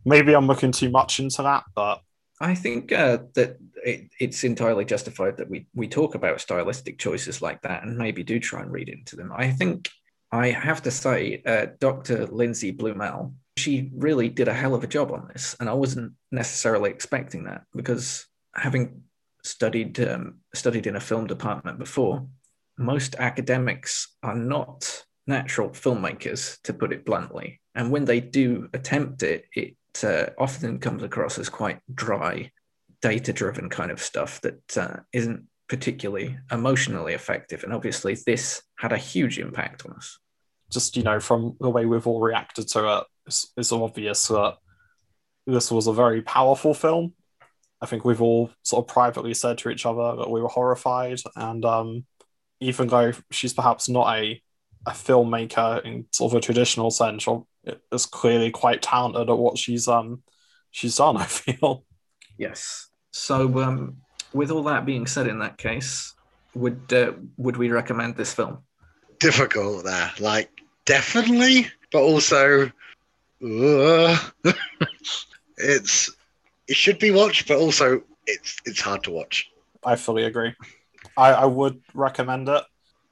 [0.04, 2.00] maybe I'm looking too much into that, but
[2.40, 7.40] I think uh, that it, it's entirely justified that we we talk about stylistic choices
[7.40, 9.32] like that and maybe do try and read into them.
[9.34, 9.88] I think
[10.32, 12.26] I have to say, uh, Dr.
[12.26, 16.14] Lindsey Blumell, she really did a hell of a job on this, and I wasn't
[16.32, 19.02] necessarily expecting that because having
[19.44, 22.26] studied um, studied in a film department before,
[22.76, 27.60] most academics are not natural filmmakers, to put it bluntly.
[27.74, 32.50] And when they do attempt it, it uh, often comes across as quite dry,
[33.00, 37.64] data driven kind of stuff that uh, not particularly emotionally effective.
[37.64, 40.18] And obviously, this had a huge impact on us.
[40.70, 44.56] Just, you know, from the way we've all reacted to it, it's, it's obvious that
[45.46, 47.14] this was a very powerful film.
[47.80, 51.20] I think we've all sort of privately said to each other that we were horrified.
[51.36, 52.06] And um,
[52.60, 54.42] even though she's perhaps not a,
[54.86, 57.46] a filmmaker in sort of a traditional sense, or
[57.92, 60.22] is clearly quite talented at what she's um
[60.70, 61.16] she's done.
[61.18, 61.84] I feel.
[62.38, 62.88] Yes.
[63.12, 63.98] So, um,
[64.32, 66.14] with all that being said, in that case,
[66.54, 68.58] would uh, would we recommend this film?
[69.18, 70.50] Difficult there, like
[70.84, 72.66] definitely, but also,
[73.44, 74.18] uh,
[75.56, 76.10] it's
[76.68, 79.50] it should be watched, but also it's it's hard to watch.
[79.84, 80.54] I fully agree.
[81.16, 82.62] I, I would recommend it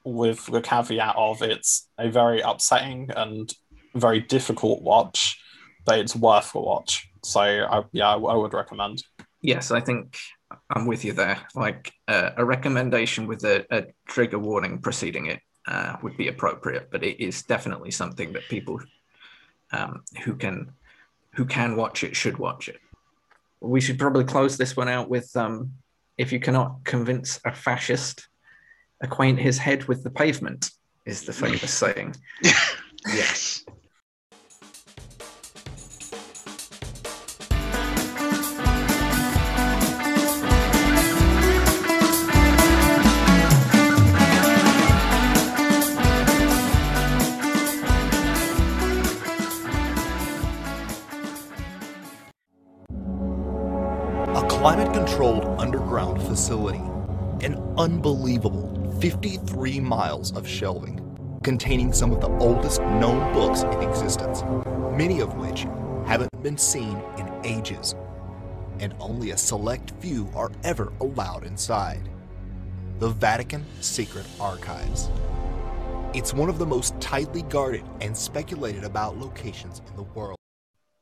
[0.03, 3.53] with the caveat of it's a very upsetting and
[3.95, 5.39] very difficult watch,
[5.85, 7.09] but it's worth a watch.
[7.23, 9.03] So I, yeah, I, I would recommend.
[9.41, 10.17] Yes, I think
[10.69, 11.39] I'm with you there.
[11.55, 16.89] Like uh, a recommendation with a, a, trigger warning preceding it uh, would be appropriate,
[16.91, 18.79] but it is definitely something that people
[19.71, 20.71] um, who can
[21.35, 22.79] who can watch it should watch it.
[23.61, 25.73] We should probably close this one out with um,
[26.17, 28.27] If you cannot convince a fascist,
[29.01, 30.71] acquaint his head with the pavement,
[31.05, 32.15] is the famous saying.
[33.07, 33.65] Yes.
[54.27, 56.77] A climate controlled underground facility.
[57.43, 58.70] An unbelievable
[59.01, 60.99] 53 miles of shelving
[61.43, 64.43] containing some of the oldest known books in existence,
[64.95, 65.65] many of which
[66.05, 67.95] haven't been seen in ages,
[68.79, 72.09] and only a select few are ever allowed inside.
[72.99, 75.09] The Vatican Secret Archives.
[76.13, 80.37] It's one of the most tightly guarded and speculated about locations in the world.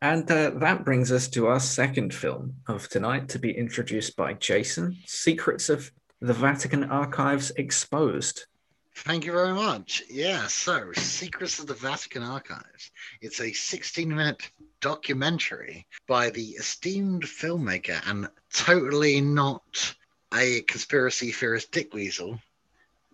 [0.02, 4.36] And uh, that brings us to our second film of tonight to be introduced by
[4.36, 8.46] Jason Secrets of the Vatican Archives Exposed.
[8.94, 10.04] Thank you very much.
[10.10, 12.92] Yeah, so Secrets of the Vatican Archives.
[13.22, 14.52] It's a 16 minute
[14.82, 19.96] documentary by the esteemed filmmaker and totally not
[20.34, 22.42] a conspiracy theorist Dick Weasel,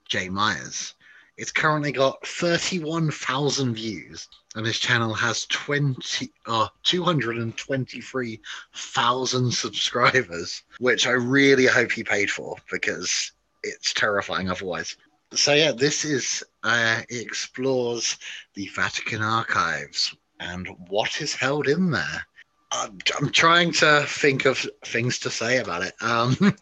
[0.07, 0.95] Jay Myers.
[1.37, 11.11] It's currently got 31,000 views, and his channel has 20, uh, 223,000 subscribers, which I
[11.11, 14.95] really hope he paid for because it's terrifying otherwise.
[15.33, 18.17] So yeah, this is uh, it explores
[18.53, 22.25] the Vatican archives and what is held in there.
[22.71, 25.93] I'm, I'm trying to think of things to say about it.
[26.01, 26.55] Um,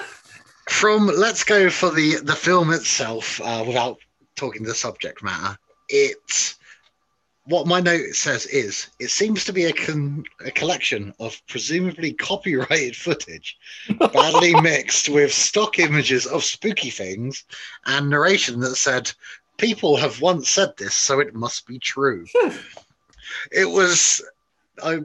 [0.68, 3.98] from let's go for the the film itself uh, without
[4.36, 5.58] talking the subject matter.
[5.88, 6.56] It's
[7.48, 12.12] what my note says is it seems to be a, con- a collection of presumably
[12.12, 13.58] copyrighted footage,
[14.12, 17.44] badly mixed with stock images of spooky things
[17.86, 19.10] and narration that said,
[19.56, 22.26] People have once said this, so it must be true.
[22.32, 22.56] Hmm.
[23.50, 24.22] it was
[24.82, 25.00] I,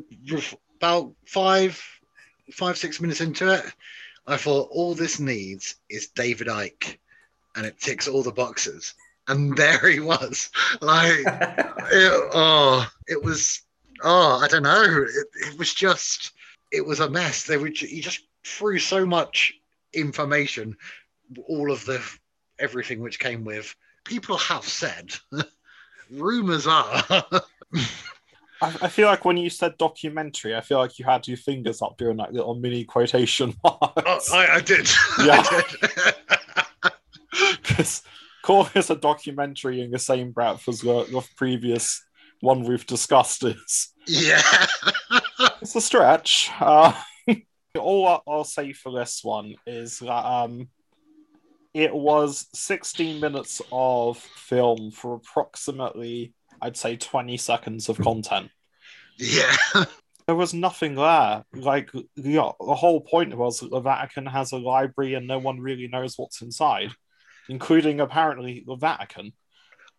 [0.78, 1.82] about five,
[2.52, 3.66] five, six minutes into it.
[4.28, 6.98] I thought all this needs is David Icke,
[7.56, 8.94] and it ticks all the boxes
[9.28, 10.50] and there he was
[10.82, 11.12] like
[11.92, 13.62] it, oh it was
[14.04, 16.34] oh i don't know it, it was just
[16.72, 19.54] it was a mess they were he just threw so much
[19.94, 20.76] information
[21.48, 22.02] all of the
[22.60, 25.14] everything which came with people have said
[26.12, 27.24] rumors are
[28.62, 31.98] I, feel like when you said documentary, I feel like you had your fingers up
[31.98, 34.32] doing like little mini quotation oh, marks.
[34.32, 35.44] I, I did Yeah.
[35.46, 35.64] I
[36.82, 36.94] did.
[37.62, 38.04] Because
[38.44, 42.04] calling it a documentary in the same breath as the, the previous
[42.42, 44.42] one we've discussed is yeah
[45.64, 46.52] it's a stretch.
[46.60, 46.94] Uh,
[47.80, 50.68] all I'll say for this one is that um,
[51.74, 58.52] it was 16 minutes of film for approximately, I'd say, 20 seconds of content.
[59.18, 59.56] yeah
[60.26, 61.44] There was nothing there.
[61.54, 65.60] Like the, the whole point was that the Vatican has a library and no one
[65.60, 66.92] really knows what's inside,
[67.50, 69.34] including apparently the Vatican.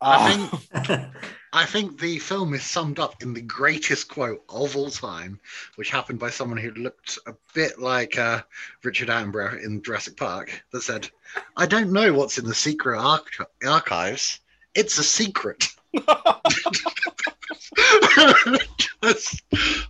[0.01, 1.07] I Uh, think
[1.53, 5.39] I think the film is summed up in the greatest quote of all time,
[5.77, 8.43] which happened by someone who looked a bit like uh,
[8.83, 10.65] Richard Attenborough in Jurassic Park.
[10.73, 11.09] That said,
[11.57, 14.41] "I don't know what's in the secret arch- archives.
[14.75, 15.69] It's a secret."
[19.03, 19.43] Just-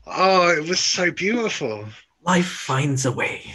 [0.07, 1.87] oh, it was so beautiful.
[2.25, 3.43] Life finds a way.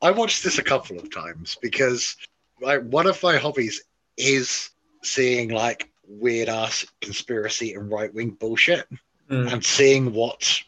[0.00, 2.16] I watched this a couple of times because
[2.60, 3.82] like one of my hobbies
[4.16, 4.70] is
[5.02, 8.86] seeing like weird ass conspiracy and right wing bullshit
[9.30, 9.50] Mm.
[9.52, 10.60] and seeing what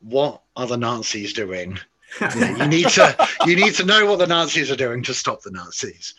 [0.00, 1.78] what are the Nazis doing.
[2.34, 5.14] You, know, you need to you need to know what the Nazis are doing to
[5.14, 6.12] stop the Nazis.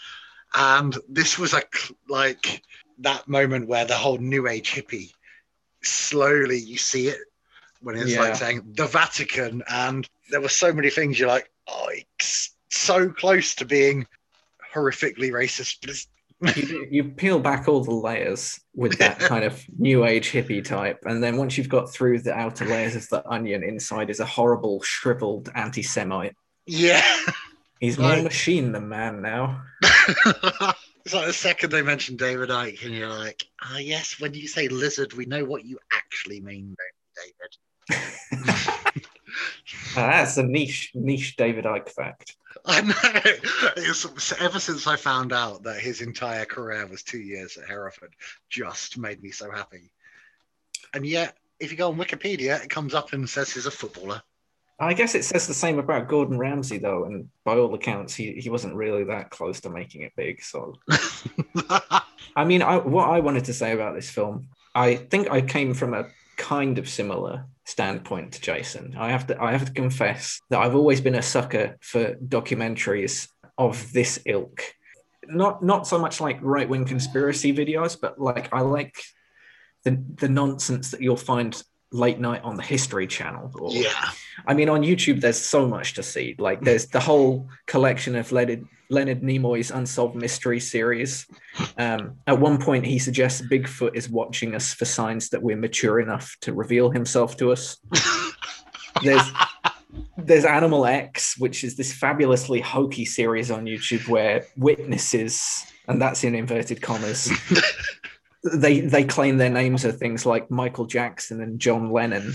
[0.56, 1.64] And this was a
[2.08, 2.64] like
[3.00, 5.12] that moment where the whole new age hippie
[5.84, 7.20] slowly you see it
[7.82, 8.22] when it's Yeah.
[8.22, 11.88] like saying the Vatican and there were so many things you're like oh
[12.20, 14.06] it's so close to being
[14.74, 16.08] horrifically racist but it's
[16.56, 20.98] you, you peel back all the layers with that kind of new age hippie type,
[21.06, 24.26] and then once you've got through the outer layers of the onion, inside is a
[24.26, 26.36] horrible, shriveled anti Semite.
[26.66, 27.06] yeah
[27.80, 28.24] He's more Right.
[28.24, 29.62] machine than man now.
[29.84, 34.48] it's like the second they mention David Icke, and you're like, ah, yes, when you
[34.48, 36.76] say lizard, we know what you actually mean,
[37.90, 38.08] David.
[39.96, 42.36] That's a niche, niche David Icke fact.
[42.66, 42.94] I know.
[43.78, 48.14] It's, ever since I found out that his entire career was two years at Hereford,
[48.50, 49.92] just made me so happy.
[50.94, 54.22] And yet, if you go on Wikipedia, it comes up and says he's a footballer.
[54.80, 58.34] I guess it says the same about Gordon Ramsay, though, and by all accounts, he,
[58.34, 60.44] he wasn't really that close to making it big.
[60.44, 60.76] So,
[62.36, 65.76] I mean, I, what I wanted to say about this film, I think I came
[65.76, 68.96] from a kind of similar standpoint to Jason.
[68.98, 73.30] I have to I have to confess that I've always been a sucker for documentaries
[73.58, 74.62] of this ilk.
[75.26, 78.96] Not not so much like right wing conspiracy videos, but like I like
[79.86, 81.62] the the nonsense that you'll find
[81.92, 83.52] late night on the History Channel.
[83.60, 84.10] Or, yeah.
[84.46, 86.36] I mean, on YouTube, there's so much to see.
[86.38, 91.28] Like, there's the whole collection of Leonard, Leonard Nimoy's Unsolved Mystery series.
[91.78, 96.00] Um, at one point, he suggests Bigfoot is watching us for signs that we're mature
[96.00, 97.78] enough to reveal himself to us.
[99.04, 99.24] there's
[100.18, 106.24] there's Animal X, which is this fabulously hokey series on YouTube where witnesses, and that's
[106.24, 107.32] in inverted commas,
[108.44, 112.34] they they claim their names are things like Michael Jackson and John Lennon.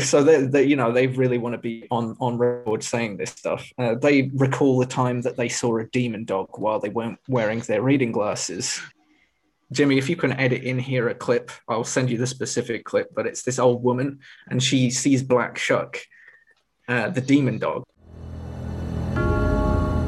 [0.00, 3.30] So they, they you know they really want to be on on record saying this
[3.30, 3.68] stuff.
[3.76, 7.58] Uh, they recall the time that they saw a demon dog while they weren't wearing
[7.58, 8.80] their reading glasses.
[9.72, 13.12] Jimmy, if you can edit in here a clip, I'll send you the specific clip.
[13.16, 15.98] But it's this old woman, and she sees Black Shuck,
[16.86, 17.82] uh, the demon dog.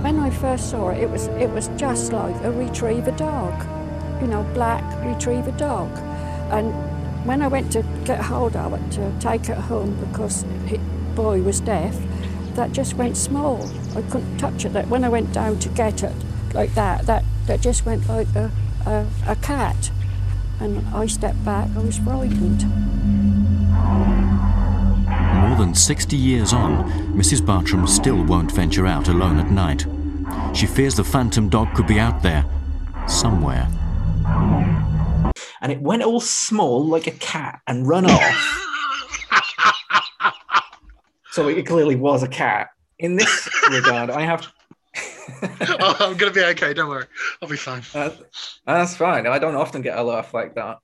[0.05, 3.76] When I first saw it, it was it was just like a retriever dog
[4.21, 5.91] you know, black retriever dog.
[6.51, 6.73] And
[7.27, 10.79] when I went to get hold of it to take it home because his
[11.15, 11.97] boy was deaf,
[12.55, 13.69] that just went small.
[13.97, 14.73] I couldn't touch it.
[14.73, 16.15] That When I went down to get it
[16.55, 18.51] like that, that, that just went like a,
[18.87, 19.91] a, a cat.
[20.61, 22.65] And I stepped back, I was frightened.
[25.41, 27.45] More than 60 years on, Mrs.
[27.45, 29.87] Bartram still won't venture out alone at night.
[30.55, 32.45] She fears the phantom dog could be out there,
[33.07, 33.69] somewhere
[35.61, 38.63] and it went all small like a cat and run off.
[41.33, 42.69] so it clearly was a cat.
[42.99, 44.47] In this regard, I have.
[45.81, 46.73] oh, I'm gonna be okay.
[46.73, 47.07] Don't worry,
[47.43, 47.83] I'll be fine.
[47.95, 48.11] Uh,
[48.65, 49.27] that's fine.
[49.27, 50.79] I don't often get a laugh like that.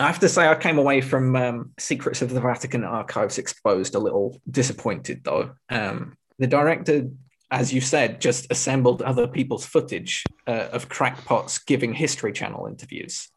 [0.00, 3.94] I have to say, I came away from um, Secrets of the Vatican Archives Exposed
[3.94, 5.52] a little disappointed, though.
[5.68, 7.08] Um, the director
[7.52, 13.28] as you said, just assembled other people's footage uh, of crackpots giving History Channel interviews.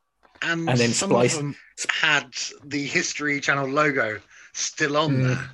[0.41, 1.35] And, and then some spliced...
[1.35, 1.55] of them
[1.89, 4.21] had the History Channel logo
[4.53, 5.23] still on mm.
[5.27, 5.49] there.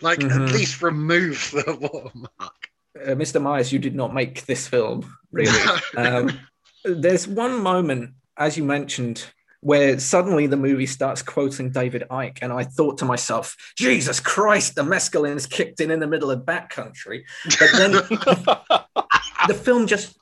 [0.00, 0.44] Like, mm-hmm.
[0.44, 2.70] at least remove the watermark.
[2.96, 3.42] Uh, Mr.
[3.42, 5.58] Myers, you did not make this film, really.
[5.96, 6.38] um,
[6.84, 9.26] there's one moment, as you mentioned,
[9.64, 14.74] where suddenly the movie starts quoting David Icke, and I thought to myself, Jesus Christ,
[14.74, 17.22] the mescaline's kicked in in the middle of backcountry.
[17.58, 17.92] But then
[19.48, 20.18] the film just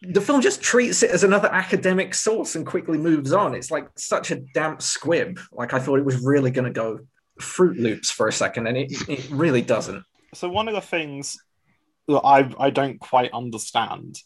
[0.00, 3.54] the film just treats it as another academic source and quickly moves on.
[3.54, 5.38] It's like such a damp squib.
[5.52, 7.00] Like I thought it was really going to go
[7.40, 10.02] Fruit Loops for a second, and it, it really doesn't.
[10.32, 11.36] So one of the things
[12.06, 14.16] that I I don't quite understand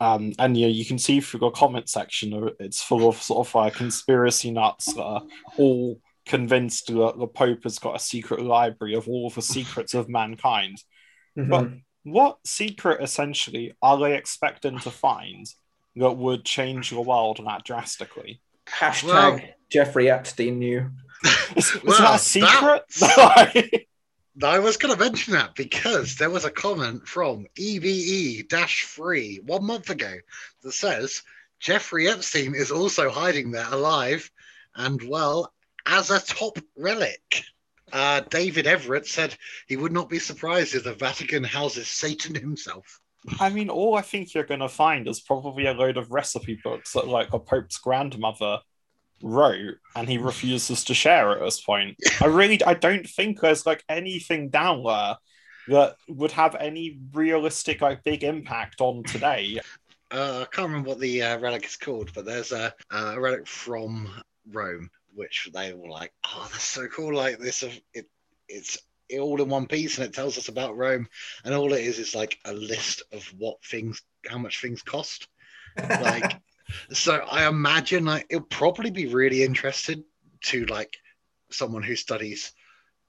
[0.00, 3.56] um, and yeah, you can see through the comment section, it's full of sort of
[3.56, 5.22] uh, conspiracy nuts that are
[5.58, 10.08] all convinced that the Pope has got a secret library of all the secrets of
[10.08, 10.82] mankind.
[11.36, 11.50] Mm-hmm.
[11.50, 11.68] But
[12.04, 15.46] what secret essentially are they expecting to find
[15.96, 18.40] that would change the world that drastically?
[18.66, 19.40] Hashtag well,
[19.70, 20.90] Jeffrey Epstein knew.
[21.56, 23.84] is, is well, that a secret?
[24.44, 29.64] I was going to mention that because there was a comment from EVE 3 one
[29.64, 30.14] month ago
[30.62, 31.22] that says
[31.58, 34.30] Jeffrey Epstein is also hiding there alive
[34.74, 35.52] and, well,
[35.86, 37.42] as a top relic.
[37.92, 39.36] Uh, David Everett said
[39.66, 43.00] he would not be surprised if the Vatican houses Satan himself.
[43.38, 46.58] I mean, all I think you're going to find is probably a load of recipe
[46.62, 48.60] books that, like, a Pope's grandmother
[49.22, 51.96] wrote and he refuses to share at this point.
[52.20, 55.16] I really I don't think there's like anything down there
[55.68, 59.60] that would have any realistic like big impact on today.
[60.12, 63.46] Uh, I can't remember what the uh, relic is called, but there's a, a relic
[63.46, 64.10] from
[64.50, 67.62] Rome, which they were like, "Oh, that's so cool!" Like this,
[67.94, 68.06] it,
[68.48, 68.76] it's
[69.18, 71.08] all in one piece, and it tells us about Rome.
[71.44, 75.28] And all it is is like a list of what things, how much things cost.
[75.88, 76.40] Like
[76.92, 80.02] so I imagine like it'll probably be really interested
[80.42, 80.96] to like
[81.50, 82.52] someone who studies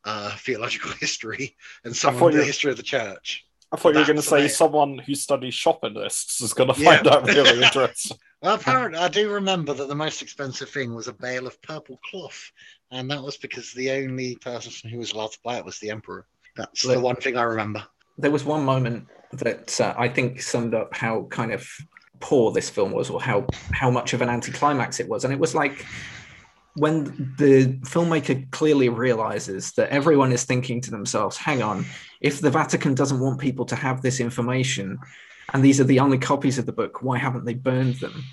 [0.05, 3.45] uh, theological history and someone the history of the church.
[3.73, 6.73] I thought you were going to say someone who studies shopping lists is going to
[6.73, 7.19] find yeah.
[7.19, 8.17] that really interesting.
[8.41, 11.97] well, apparently, I do remember that the most expensive thing was a bale of purple
[12.03, 12.51] cloth,
[12.91, 15.89] and that was because the only person who was allowed to buy it was the
[15.89, 16.27] emperor.
[16.57, 17.83] That's the one thing I remember.
[18.17, 21.65] There was one moment that uh, I think summed up how kind of
[22.21, 25.39] poor this film was or how how much of an anticlimax it was and it
[25.39, 25.85] was like
[26.75, 27.03] when
[27.37, 31.85] the filmmaker clearly realizes that everyone is thinking to themselves hang on
[32.21, 34.99] if the Vatican doesn't want people to have this information,
[35.53, 38.23] and these are the only copies of the book, why haven't they burned them?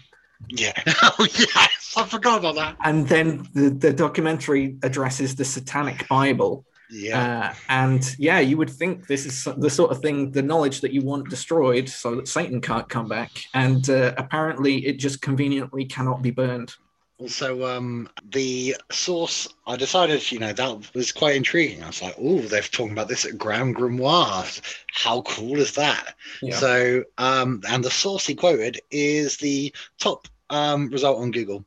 [0.49, 0.81] Yeah.
[1.03, 2.77] Oh yes, I forgot about that.
[2.85, 6.65] And then the, the documentary addresses the Satanic Bible.
[6.91, 7.51] Yeah.
[7.51, 10.93] Uh, and yeah, you would think this is the sort of thing, the knowledge that
[10.93, 13.31] you want destroyed so that Satan can't come back.
[13.55, 16.75] And uh, apparently, it just conveniently cannot be burned.
[17.21, 21.83] Also, um, the source, I decided, you know, that was quite intriguing.
[21.83, 24.61] I was like, oh, they're talking about this at Grand Grimoire.
[24.93, 26.15] How cool is that?
[26.41, 26.55] Yeah.
[26.55, 31.65] So, um, and the source he quoted is the top um, result on Google.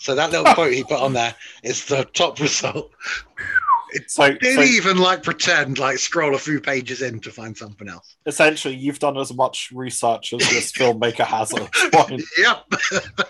[0.00, 2.90] So that little quote he put on there is the top result.
[3.92, 7.56] It's so, Didn't so even like pretend, like scroll a few pages in to find
[7.56, 8.16] something else.
[8.26, 12.22] essentially, you've done as much research as this filmmaker has at this point.
[12.38, 12.64] Yep.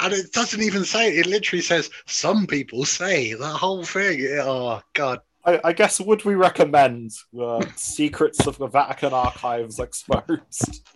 [0.00, 4.26] and it doesn't even say it literally says some people say that whole thing.
[4.40, 5.20] Oh god.
[5.44, 10.86] I, I guess would we recommend uh, Secrets of the Vatican Archives exposed?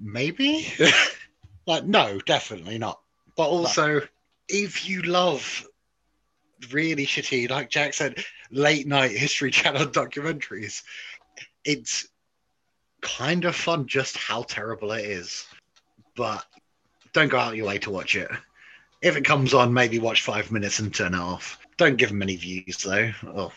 [0.00, 0.66] Maybe?
[1.66, 3.00] like no, definitely not.
[3.36, 4.00] But also
[4.48, 5.66] if you love
[6.70, 10.82] really shitty, like Jack said, late night history channel documentaries,
[11.64, 12.08] it's
[13.00, 15.46] kind of fun just how terrible it is.
[16.16, 16.44] But
[17.12, 18.30] don't go out your way to watch it.
[19.02, 21.58] If it comes on, maybe watch five minutes and turn it off.
[21.76, 23.10] Don't give them any views though.
[23.26, 23.52] Oh,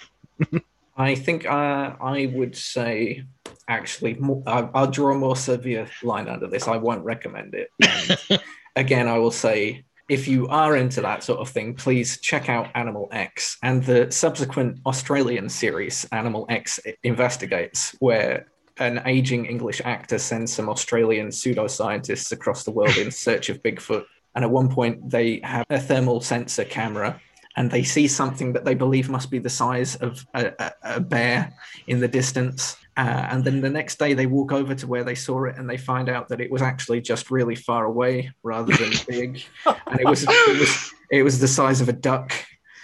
[0.98, 3.24] I think uh, I would say,
[3.68, 6.68] actually, more, I, I'll draw a more severe line under this.
[6.68, 8.42] I won't recommend it.
[8.76, 12.70] Again, I will say, if you are into that sort of thing, please check out
[12.76, 18.48] Animal X and the subsequent Australian series, Animal X Investigates, where
[18.78, 24.06] an aging English actor sends some Australian pseudoscientists across the world in search of Bigfoot.
[24.36, 27.20] And at one point, they have a thermal sensor camera
[27.56, 31.00] and they see something that they believe must be the size of a, a, a
[31.00, 31.54] bear
[31.88, 32.78] in the distance.
[32.98, 35.70] Uh, and then the next day, they walk over to where they saw it and
[35.70, 39.44] they find out that it was actually just really far away rather than big.
[39.66, 42.34] And it was, it was, it was the size of a duck.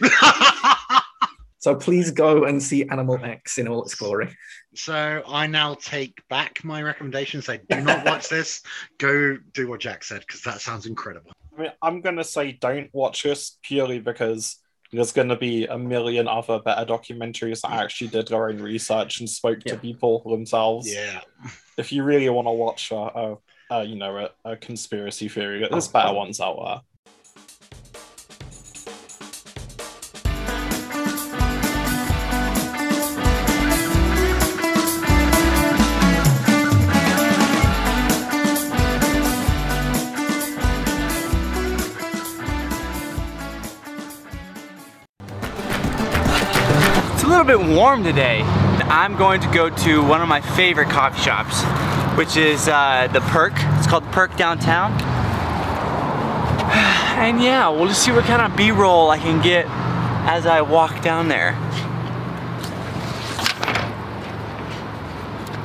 [1.62, 4.36] So please go and see Animal X in all its glory.
[4.74, 7.40] so I now take back my recommendation.
[7.44, 8.64] Say, do not watch this.
[8.98, 11.32] Go do what Jack said because that sounds incredible.
[11.58, 14.58] I mean, I'm gonna say don't watch this purely because
[14.92, 19.30] there's gonna be a million other better documentaries that actually did their own research and
[19.30, 19.74] spoke Yeah.
[19.74, 20.92] to people themselves.
[20.92, 21.22] Yeah.
[21.78, 23.38] If you really want to watch a, a,
[23.72, 26.14] a you know a, a conspiracy theory, there's better oh.
[26.14, 26.82] ones out there.
[47.44, 48.42] Little bit warm today.
[48.42, 51.64] I'm going to go to one of my favorite coffee shops,
[52.16, 53.54] which is uh, the Perk.
[53.56, 54.92] It's called Perk downtown.
[57.22, 59.68] And yeah, we'll just see what kind of B-roll I can get
[60.28, 61.56] as I walk down there.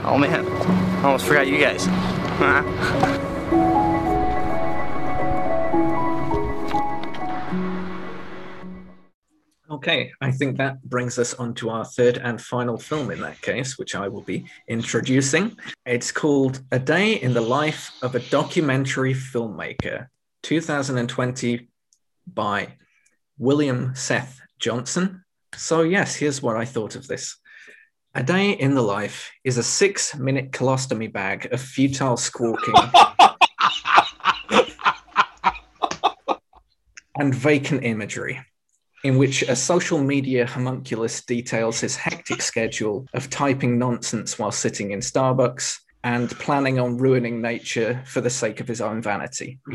[0.05, 1.87] Oh man, I almost forgot you guys.
[9.77, 13.43] Okay, I think that brings us on to our third and final film in that
[13.43, 15.55] case, which I will be introducing.
[15.85, 20.07] It's called A Day in the Life of a Documentary Filmmaker,
[20.45, 21.69] 2020
[22.27, 22.69] by
[23.37, 25.23] William Seth Johnson.
[25.55, 27.37] So, yes, here's what I thought of this.
[28.15, 32.75] A Day in the Life is a six minute colostomy bag of futile squawking
[37.19, 38.41] and vacant imagery
[39.07, 44.91] in which a social media homunculus details his hectic schedule of typing nonsense while sitting
[44.91, 49.59] in Starbucks and planning on ruining nature for the sake of his own vanity.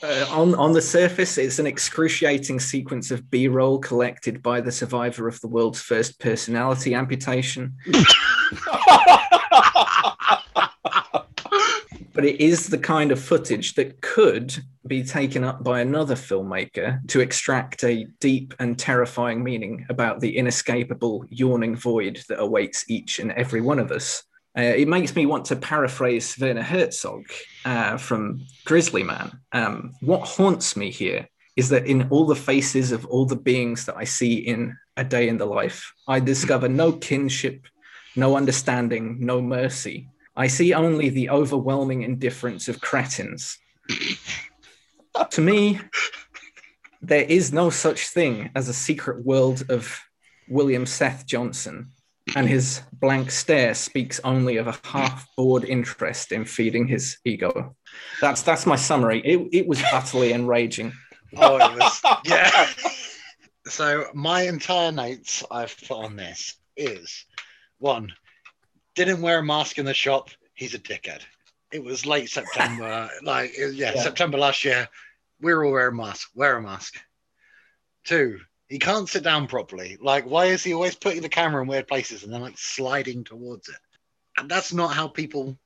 [0.00, 4.70] Uh, on, on the surface, it's an excruciating sequence of B roll collected by the
[4.70, 7.74] survivor of the world's first personality amputation.
[12.14, 14.56] but it is the kind of footage that could
[14.88, 20.36] be taken up by another filmmaker to extract a deep and terrifying meaning about the
[20.36, 24.22] inescapable yawning void that awaits each and every one of us.
[24.56, 27.24] Uh, it makes me want to paraphrase Werner Herzog
[27.64, 29.38] uh, from Grizzly Man.
[29.52, 33.84] Um, what haunts me here is that in all the faces of all the beings
[33.86, 37.66] that I see in A Day in the Life, I discover no kinship,
[38.16, 40.08] no understanding, no mercy.
[40.36, 43.58] I see only the overwhelming indifference of cretins.
[45.30, 45.80] To me,
[47.00, 50.00] there is no such thing as a secret world of
[50.48, 51.92] William Seth Johnson,
[52.36, 57.76] and his blank stare speaks only of a half-bored interest in feeding his ego.
[58.20, 59.20] That's that's my summary.
[59.24, 60.92] It, it was utterly enraging.
[61.36, 62.68] Oh, it was, yeah.
[63.66, 67.26] So my entire notes I've put on this is
[67.78, 68.12] one,
[68.94, 70.30] didn't wear a mask in the shop.
[70.54, 71.20] He's a dickhead.
[71.70, 74.02] It was late September, like yeah, Yeah.
[74.02, 74.88] September last year.
[75.40, 76.30] We were all wearing masks.
[76.34, 76.94] Wear a mask.
[78.04, 79.96] Two, he can't sit down properly.
[80.00, 83.24] Like, why is he always putting the camera in weird places and then like sliding
[83.24, 83.76] towards it?
[84.36, 85.58] And that's not how people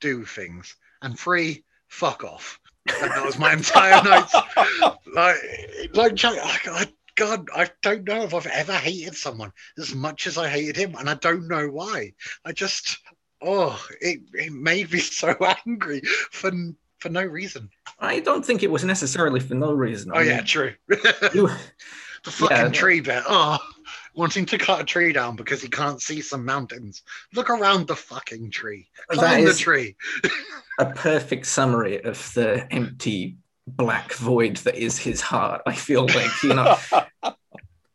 [0.00, 0.76] do things.
[1.02, 2.60] And three, fuck off.
[2.88, 4.34] And that was my entire notes.
[5.14, 5.36] Like,
[5.94, 10.48] like, I, God, I don't know if I've ever hated someone as much as I
[10.48, 12.12] hated him, and I don't know why.
[12.44, 12.98] I just,
[13.40, 15.34] oh, it, it made me so
[15.66, 16.50] angry for
[17.06, 17.70] for no reason.
[18.00, 20.10] I don't think it was necessarily for no reason.
[20.14, 20.74] Oh yeah, true.
[20.88, 21.50] the
[22.24, 22.68] fucking Yeah.
[22.70, 23.22] tree bit.
[23.28, 23.58] Oh,
[24.14, 27.02] wanting to cut a tree down because he can't see some mountains.
[27.34, 28.88] Look around the fucking tree.
[29.08, 29.96] That Climb the tree.
[30.80, 33.36] a perfect summary of the empty
[33.68, 35.62] black void that is his heart.
[35.66, 36.76] I feel like you know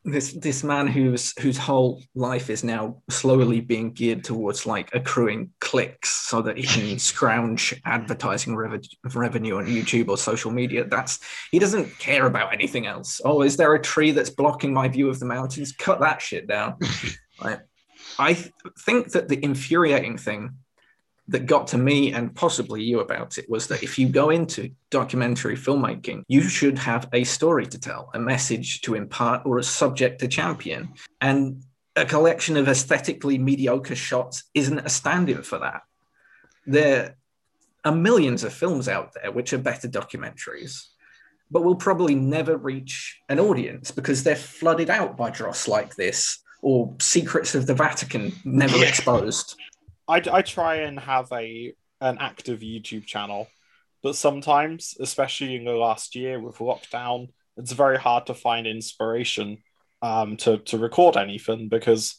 [0.03, 5.51] this this man whose whose whole life is now slowly being geared towards like accruing
[5.59, 8.83] clicks so that he can scrounge advertising rev-
[9.13, 10.85] revenue on YouTube or social media.
[10.85, 11.19] That's
[11.51, 13.21] he doesn't care about anything else.
[13.23, 15.71] Oh, is there a tree that's blocking my view of the mountains?
[15.71, 16.77] Cut that shit down.
[17.43, 17.57] Right.
[18.19, 18.51] I th-
[18.85, 20.57] think that the infuriating thing
[21.31, 24.69] that got to me and possibly you about it was that if you go into
[24.89, 29.63] documentary filmmaking, you should have a story to tell, a message to impart, or a
[29.63, 30.93] subject to champion.
[31.21, 31.63] And
[31.95, 35.81] a collection of aesthetically mediocre shots isn't a stand in for that.
[36.67, 37.15] There
[37.85, 40.87] are millions of films out there which are better documentaries,
[41.49, 46.39] but will probably never reach an audience because they're flooded out by dross like this
[46.61, 48.87] or secrets of the Vatican never Yeah.
[48.87, 49.55] exposed.
[50.11, 53.47] I, I try and have a an active YouTube channel,
[54.03, 59.59] but sometimes, especially in the last year with lockdown, it's very hard to find inspiration
[60.01, 62.17] um, to to record anything because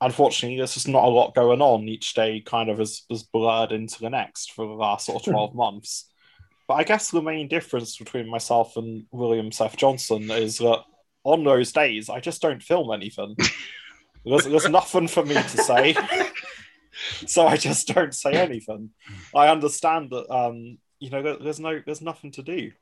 [0.00, 1.86] unfortunately there's just not a lot going on.
[1.88, 5.32] Each day kind of is, is blurred into the next for the last sort of
[5.32, 6.10] twelve months.
[6.66, 10.80] But I guess the main difference between myself and William Seth Johnson is that
[11.24, 13.36] on those days I just don't film anything.
[14.26, 15.94] There's, there's nothing for me to say
[17.26, 18.90] so I just don't say anything.
[19.34, 22.72] I understand that um, you know there's no there's nothing to do,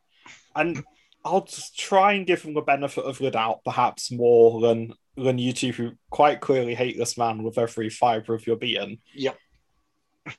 [0.54, 0.82] and
[1.24, 5.38] I'll just try and give him the benefit of the doubt, perhaps more than than
[5.38, 8.98] you two who quite clearly hate this man with every fibre of your being.
[9.14, 9.36] Yep.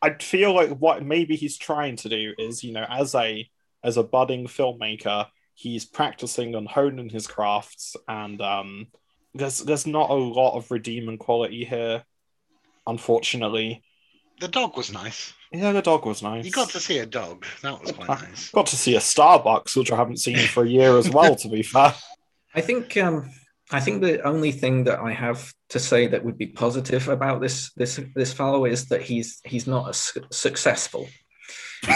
[0.02, 3.48] I feel like what maybe he's trying to do is, you know, as a
[3.84, 8.88] as a budding filmmaker, he's practicing and honing his crafts, and um,
[9.34, 12.04] there's there's not a lot of redeeming quality here,
[12.88, 13.84] unfortunately.
[14.40, 15.34] The dog was nice.
[15.52, 16.46] Yeah, the dog was nice.
[16.46, 17.46] You got to see a dog.
[17.62, 18.50] That was quite nice.
[18.50, 21.36] Got to see a Starbucks, which I haven't seen for a year as well.
[21.36, 21.94] To be fair,
[22.56, 23.30] I think um,
[23.72, 27.42] I think the only thing that I have to say that would be positive about
[27.42, 31.08] this this this fellow is that he's he's not as su- successful.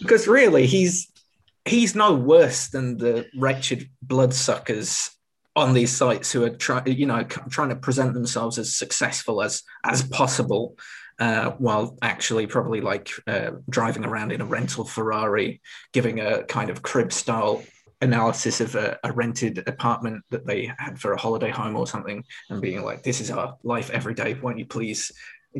[0.00, 1.10] Because really, he's
[1.64, 5.10] he's no worse than the wretched bloodsuckers
[5.56, 9.62] on these sites who are trying, you know, trying to present themselves as successful as
[9.84, 10.76] as possible,
[11.18, 15.60] uh, while actually probably like uh, driving around in a rental Ferrari,
[15.92, 17.62] giving a kind of crib style
[18.00, 22.24] analysis of a, a rented apartment that they had for a holiday home or something,
[22.50, 24.34] and being like, "This is our life every day.
[24.34, 25.12] Won't you please?"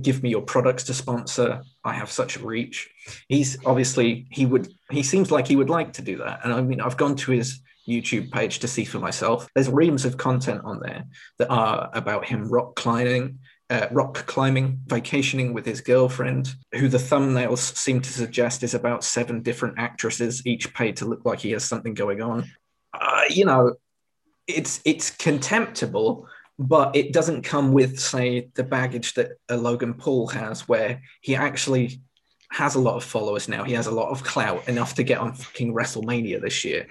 [0.03, 2.91] give me your products to sponsor i have such a reach
[3.29, 6.61] he's obviously he would he seems like he would like to do that and i
[6.61, 9.49] mean i've gone to his youtube page to see for myself.
[9.55, 11.05] There's reams of content on there
[11.39, 13.39] that are about him rock climbing
[13.71, 19.03] uh, rock climbing vacationing with his girlfriend who the thumbnails seem to suggest is about
[19.03, 22.45] seven different actresses each paid to look like he has something going on.
[22.93, 23.75] Uh, you know
[24.47, 26.29] it's it's contemptible
[26.59, 31.35] but it doesn't come with, say, the baggage that a Logan Paul has, where he
[31.35, 32.01] actually
[32.51, 33.65] has a lot of followers now.
[33.65, 36.87] He has a lot of clout, enough to get on fucking WrestleMania this year,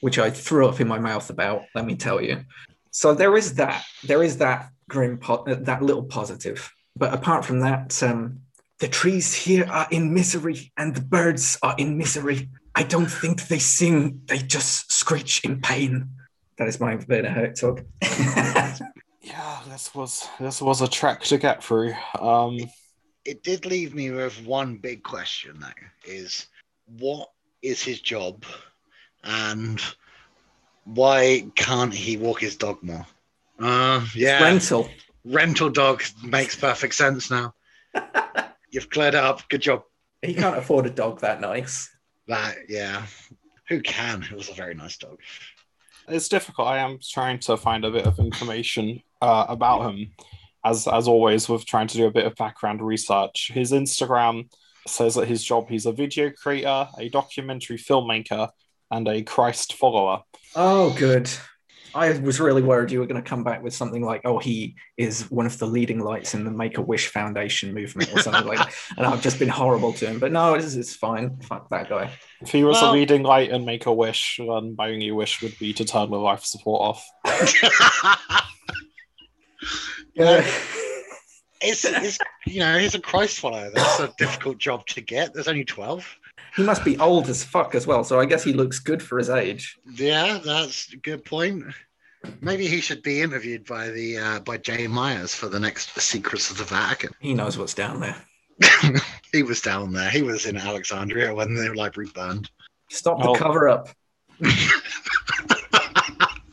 [0.00, 1.64] which I threw up in my mouth about.
[1.74, 2.44] Let me tell you.
[2.90, 3.84] So there is that.
[4.04, 6.72] There is that grim, po- uh, that little positive.
[6.96, 8.40] But apart from that, um,
[8.80, 12.48] the trees here are in misery, and the birds are in misery.
[12.74, 16.10] I don't think they sing; they just screech in pain.
[16.58, 17.84] That is my Werner Herzog.
[18.02, 21.94] yeah, this was this was a track to get through.
[22.18, 22.58] Um,
[23.28, 26.46] It did leave me with one big question though: is
[26.98, 27.30] what
[27.62, 28.44] is his job,
[29.22, 29.80] and
[30.94, 33.06] Why can't he walk his dog more?
[33.58, 34.42] Uh, yeah.
[34.42, 34.88] Rental.
[35.24, 37.52] rental dog makes perfect sense now.
[38.70, 39.46] You've cleared it up.
[39.50, 39.82] Good job.
[40.22, 41.90] He can't afford a dog that nice.
[42.26, 43.04] That yeah.
[43.68, 44.22] Who can?
[44.22, 45.18] It was a very nice dog.
[46.08, 46.68] It's difficult.
[46.68, 50.12] I am trying to find a bit of information uh, about him,
[50.64, 53.50] as as always, with trying to do a bit of background research.
[53.52, 54.50] His Instagram
[54.86, 58.50] says that his job he's a video creator, a documentary filmmaker,
[58.90, 60.22] and a Christ follower.
[60.56, 61.30] Oh, good.
[61.94, 64.76] I was really worried you were going to come back with something like, "Oh, he
[64.98, 68.44] is one of the leading lights in the Make a Wish Foundation movement" or something
[68.46, 68.74] like that.
[68.98, 70.18] And I've just been horrible to him.
[70.18, 71.38] But no, it's, it's fine.
[71.40, 72.10] Fuck that guy.
[72.42, 75.40] If he was Well- a leading light and make a wish, then my only wish
[75.40, 77.08] would be to turn my life support off.
[80.18, 80.40] Yeah.
[81.60, 83.70] it's, it's you know he's a Christ follower.
[83.74, 85.32] That's a difficult job to get.
[85.34, 86.06] There's only twelve.
[86.56, 88.04] he must be old as fuck as well.
[88.04, 89.76] So I guess he looks good for his age.
[89.94, 91.64] Yeah, that's a good point.
[92.40, 96.50] Maybe he should be interviewed by the uh, by Jay Myers for the next Secrets
[96.50, 97.12] of the Vatican.
[97.20, 98.16] He knows what's down there.
[99.32, 100.10] he was down there.
[100.10, 102.50] He was in Alexandria when the library burned.
[102.90, 103.34] Stop the Oh.
[103.36, 103.88] cover up.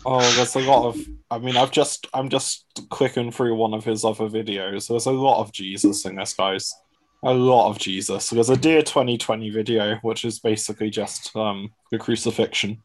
[0.05, 0.99] Oh, there's a lot of.
[1.31, 4.87] I mean, I've just I'm just clicking through one of his other videos.
[4.87, 6.73] There's a lot of Jesus in this, guys.
[7.23, 8.29] A lot of Jesus.
[8.29, 12.83] There's a Dear 2020 video, which is basically just um, the crucifixion,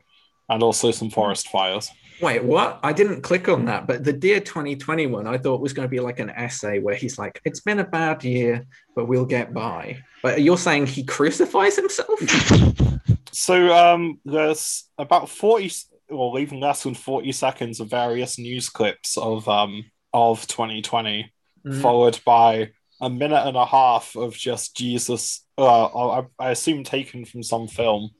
[0.48, 1.90] and also some forest fires.
[2.22, 2.80] Wait, what?
[2.82, 5.90] I didn't click on that, but the Dear 2020 one I thought was going to
[5.90, 9.52] be like an essay where he's like, it's been a bad year, but we'll get
[9.52, 10.02] by.
[10.22, 12.18] But you're saying he crucifies himself?
[13.32, 15.72] So um, there's about 40,
[16.10, 21.32] or even less than 40 seconds of various news clips of um, of 2020,
[21.66, 21.82] Mm.
[21.82, 22.70] followed by
[23.02, 25.44] a minute and a half of just Jesus.
[25.58, 28.10] Uh, I, I assume taken from some film,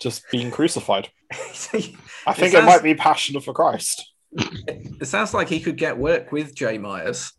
[0.00, 1.08] just being crucified.
[1.32, 1.36] I
[1.72, 4.04] think it, sounds- might be Passion of the Christ.
[4.36, 7.32] it sounds like he could get work with Jay Myers.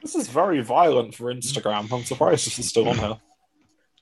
[0.00, 1.92] This is very violent for Instagram.
[1.92, 3.18] I'm surprised this is still on here.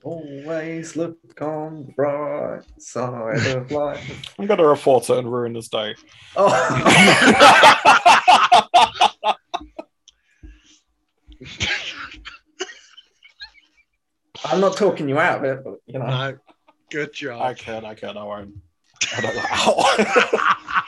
[0.03, 4.35] Always look on the bright side of life.
[4.39, 5.95] I'm gonna report it and ruin his day.
[6.37, 6.49] Oh,
[14.45, 16.07] I'm not talking you out of it, but you know.
[16.07, 16.39] No,
[16.91, 17.43] good job.
[17.43, 18.55] I can, I can, I won't.
[19.15, 20.77] I don't know how.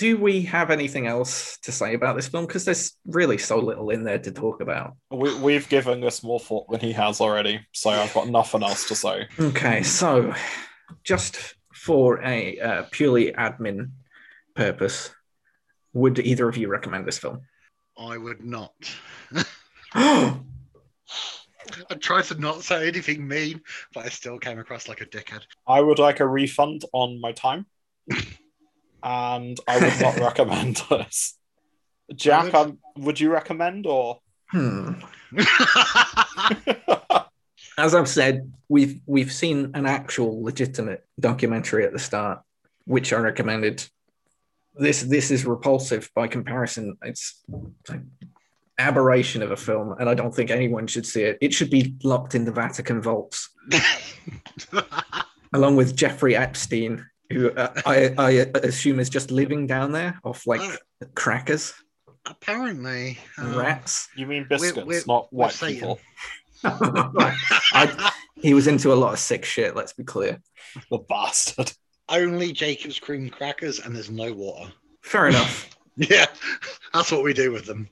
[0.00, 2.46] Do we have anything else to say about this film?
[2.46, 4.96] Because there's really so little in there to talk about.
[5.10, 8.88] we, we've given this more thought than he has already, so I've got nothing else
[8.88, 9.28] to say.
[9.38, 10.32] Okay, so
[11.04, 13.90] just for a uh, purely admin
[14.54, 15.10] purpose,
[15.92, 17.42] would either of you recommend this film?
[17.98, 18.72] I would not.
[19.94, 20.34] I
[22.00, 23.60] tried to not say anything mean,
[23.92, 25.42] but I still came across like a dickhead.
[25.66, 27.66] I would like a refund on my time,
[29.02, 31.36] and I would not recommend this.
[32.14, 34.20] Jack, um, would you recommend or?
[34.48, 34.92] hmm.
[37.78, 42.40] As I've said, we've we've seen an actual legitimate documentary at the start,
[42.84, 43.86] which I recommended.
[44.74, 46.96] This this is repulsive by comparison.
[47.02, 47.42] It's
[47.88, 48.10] an
[48.78, 51.38] aberration of a film, and I don't think anyone should see it.
[51.40, 53.50] It should be locked in the Vatican vaults,
[55.52, 58.30] along with Jeffrey Epstein, who uh, I I
[58.62, 60.60] assume is just living down there off like
[61.14, 61.72] crackers
[62.26, 64.08] Apparently, and uh, rats.
[64.14, 65.74] You mean We're- biscuits, we're- not we're white Satan.
[65.74, 66.00] people?
[66.64, 69.74] I, he was into a lot of sick shit.
[69.74, 70.40] Let's be clear.
[70.90, 71.72] The bastard.
[72.10, 74.70] only Jacob's cream crackers, and there's no water.
[75.02, 75.70] Fair enough.
[75.96, 76.26] Yeah,
[76.94, 77.86] that's what we do with them.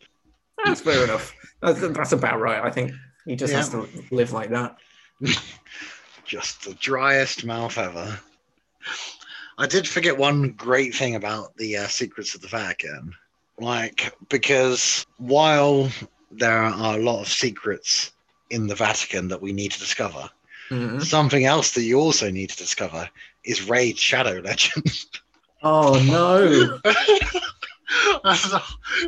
[0.65, 1.35] That's fair enough.
[1.61, 2.63] That's, that's about right.
[2.63, 2.93] I think
[3.27, 4.77] he just has to live like that.
[6.25, 8.19] Just the driest mouth ever.
[9.59, 13.13] I did forget one great thing about the uh, Secrets of the Vatican.
[13.59, 15.91] Like, because while
[16.31, 18.13] there are a lot of secrets
[18.51, 20.31] in the Vatican that we need to discover,
[20.71, 21.03] Mhm.
[21.03, 23.09] something else that you also need to discover
[23.45, 24.93] is Raid Shadow Legend.
[25.63, 26.79] Oh no!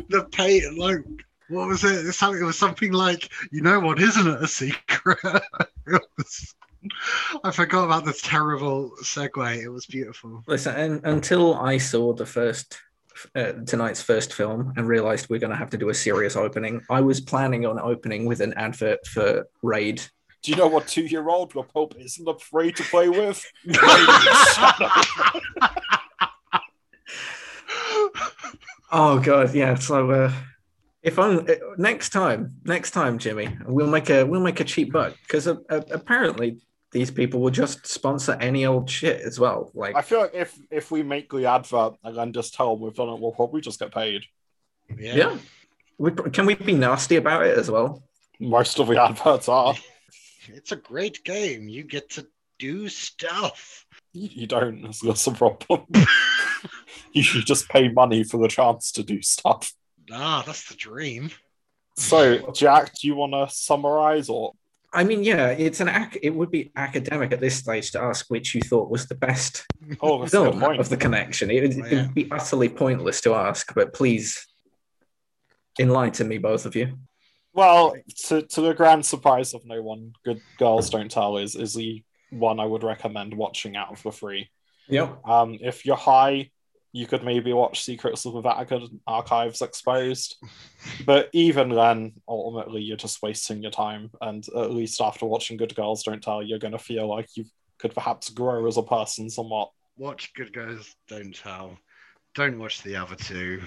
[0.09, 1.03] the pay, like,
[1.47, 2.05] what was it?
[2.05, 5.19] It was something like, you know what, isn't it a secret?
[5.87, 6.55] It was-
[7.43, 9.63] I forgot about this terrible segue.
[9.63, 10.43] It was beautiful.
[10.47, 12.79] Listen, un until I saw the first
[13.35, 16.81] uh, tonight's first film and realized we're going to have to do a serious opening,
[16.89, 20.01] I was planning on opening with an advert for Raid.
[20.41, 23.45] Do you know what two-year-old the Pope isn't afraid to play with?
[28.91, 29.75] Oh god, yeah.
[29.75, 30.33] So uh,
[31.01, 34.91] if I'm uh, next time, next time, Jimmy, we'll make a we'll make a cheap
[34.91, 36.59] buck because uh, uh, apparently
[36.91, 39.71] these people will just sponsor any old shit as well.
[39.73, 42.83] Like, I feel like if if we make the advert and then just tell them
[42.83, 44.25] we've done it, we'll probably just get paid.
[44.97, 45.15] Yeah.
[45.15, 45.37] yeah,
[45.97, 48.03] we, can we be nasty about it as well?
[48.39, 49.75] Most of the adverts are.
[50.47, 51.69] It's a great game.
[51.69, 52.25] You get to
[52.57, 53.85] do stuff.
[54.11, 54.81] You, you don't.
[54.83, 55.85] That's, that's a problem.
[57.13, 59.71] you should just pay money for the chance to do stuff.
[60.11, 61.29] Ah, that's the dream.
[61.95, 64.53] So, Jack, do you want to summarize or?
[64.93, 68.25] I mean, yeah, it's an ac- it would be academic at this stage to ask
[68.29, 69.65] which you thought was the best
[70.01, 71.49] Oh, that's a film of the connection.
[71.49, 72.07] It would, Oh, yeah.
[72.13, 74.47] be utterly pointless to ask, but please
[75.79, 76.97] enlighten me, both of you.
[77.53, 77.95] Well,
[78.27, 82.03] to, to the grand surprise of no one, Good Girls Don't Tell is is the
[82.29, 84.49] one I would recommend watching out of the three.
[84.87, 85.27] Yep.
[85.27, 86.49] Um, if you're high,
[86.93, 90.35] you could maybe watch Secrets of the Vatican Archives Exposed.
[91.05, 94.11] But even then, ultimately, you're just wasting your time.
[94.19, 97.45] And at least after watching Good Girls Don't Tell, you're going to feel like you
[97.79, 99.71] could perhaps grow as a person somewhat.
[99.97, 101.77] Watch Good Girls Don't Tell.
[102.35, 103.61] Don't watch the other two.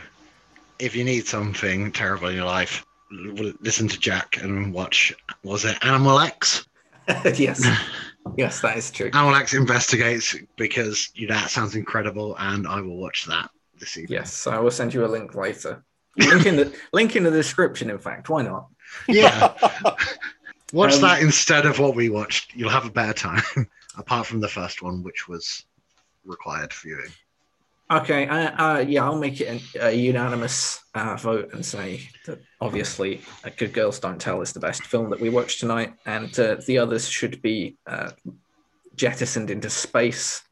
[0.79, 5.14] If you need something terrible in your life, listen to Jack and watch.
[5.45, 6.66] Was it Animal X?
[7.37, 7.66] yes.
[8.37, 9.11] Yes, that is true.
[9.12, 13.97] Animal X investigates because you know, that sounds incredible, and I will watch that this
[13.97, 14.18] evening.
[14.18, 15.85] Yes, I will send you a link later.
[16.16, 17.91] Link in the link in the description.
[17.91, 18.68] In fact, why not?
[19.09, 19.55] Yeah.
[20.72, 22.55] Watch Um, that instead of what we watched.
[22.55, 23.43] You'll have a better time.
[23.99, 25.64] Apart from the first one, which was
[26.25, 27.11] required viewing.
[27.95, 33.20] Okay, uh, uh, yeah, I'll make it a unanimous uh, vote and say that obviously
[33.45, 36.57] uh, Good Girls Don't Tell is the best film that we watched tonight, and uh,
[36.66, 38.11] the others should be uh,
[38.97, 40.42] jettisoned into space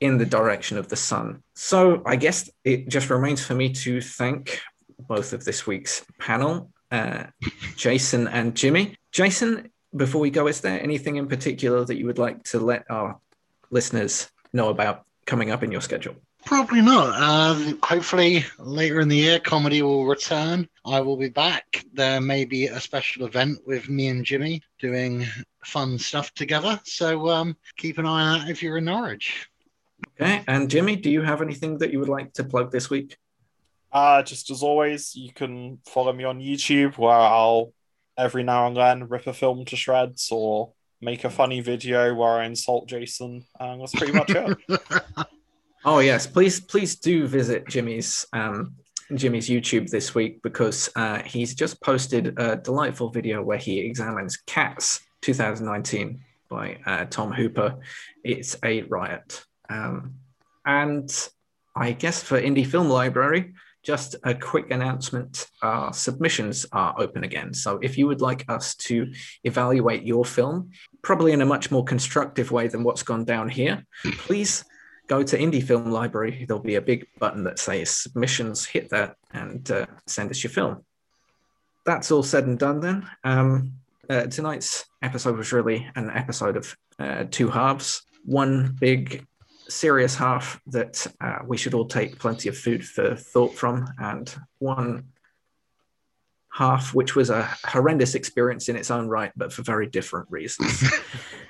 [0.00, 1.42] in the direction of the sun.
[1.54, 4.60] So I guess it just remains for me to thank
[4.98, 6.70] both of this week's panel,
[7.76, 8.94] Jason and Jimmy.
[9.10, 12.84] Jason, before we go, is there anything in particular that you would like to let
[12.90, 13.18] our
[13.70, 16.16] listeners know about coming up in your schedule?
[16.46, 17.20] Probably not.
[17.20, 20.68] Um, hopefully, later in the year, comedy will return.
[20.84, 21.84] I will be back.
[21.94, 25.26] There may be a special event with me and Jimmy doing
[25.64, 26.78] fun stuff together.
[26.84, 29.48] So um, keep an eye on that if you're in Norwich.
[30.20, 33.16] Okay, and Jimmy, do you have anything that you would like to plug this week?
[33.90, 37.72] Uh, just as always, you can follow me on YouTube where I'll
[38.18, 42.40] every now and then rip a film to shreds or make a funny video where
[42.40, 43.44] I insult Jason.
[43.58, 44.58] And that's pretty much it.
[45.86, 48.74] Oh yes, please please do visit Jimmy's um,
[49.14, 54.38] Jimmy's YouTube this week because uh, he's just posted a delightful video where he examines
[54.46, 57.76] Cats 2019 by uh, Tom Hooper.
[58.24, 59.44] It's a riot.
[59.68, 60.14] Um,
[60.64, 61.10] and
[61.76, 65.46] I guess for Indie Film Library, just a quick announcement:
[65.92, 67.52] submissions are open again.
[67.52, 69.12] So if you would like us to
[69.44, 70.70] evaluate your film,
[71.02, 73.84] probably in a much more constructive way than what's gone down here,
[74.16, 74.64] please
[75.06, 76.44] go to Indie Film Library.
[76.46, 78.64] There'll be a big button that says submissions.
[78.64, 80.84] Hit that and uh, send us your film.
[81.84, 83.08] That's all said and done then.
[83.24, 83.72] Um,
[84.08, 88.02] uh, tonight's episode was really an episode of uh, two halves.
[88.24, 89.26] One big
[89.68, 94.34] serious half that uh, we should all take plenty of food for thought from, and
[94.58, 95.08] one
[96.52, 100.84] half which was a horrendous experience in its own right, but for very different reasons.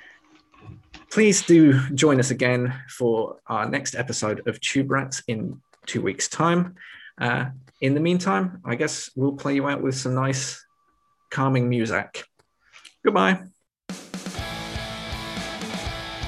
[1.15, 6.27] Please do join us again for our next episode of Tube Rats in two weeks'
[6.27, 6.75] time.
[7.17, 7.45] Uh,
[7.79, 10.61] in the meantime, I guess we'll play you out with some nice,
[11.31, 12.25] calming music.
[13.01, 13.43] Goodbye.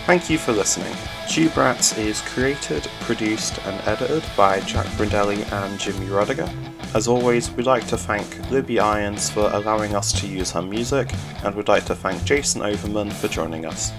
[0.05, 0.95] Thank you for listening.
[1.29, 6.49] Tube Rats is created, produced, and edited by Jack Brindelli and Jimmy Rudiger.
[6.95, 11.09] As always, we'd like to thank Libby Irons for allowing us to use her music,
[11.43, 13.91] and we'd like to thank Jason Overman for joining us.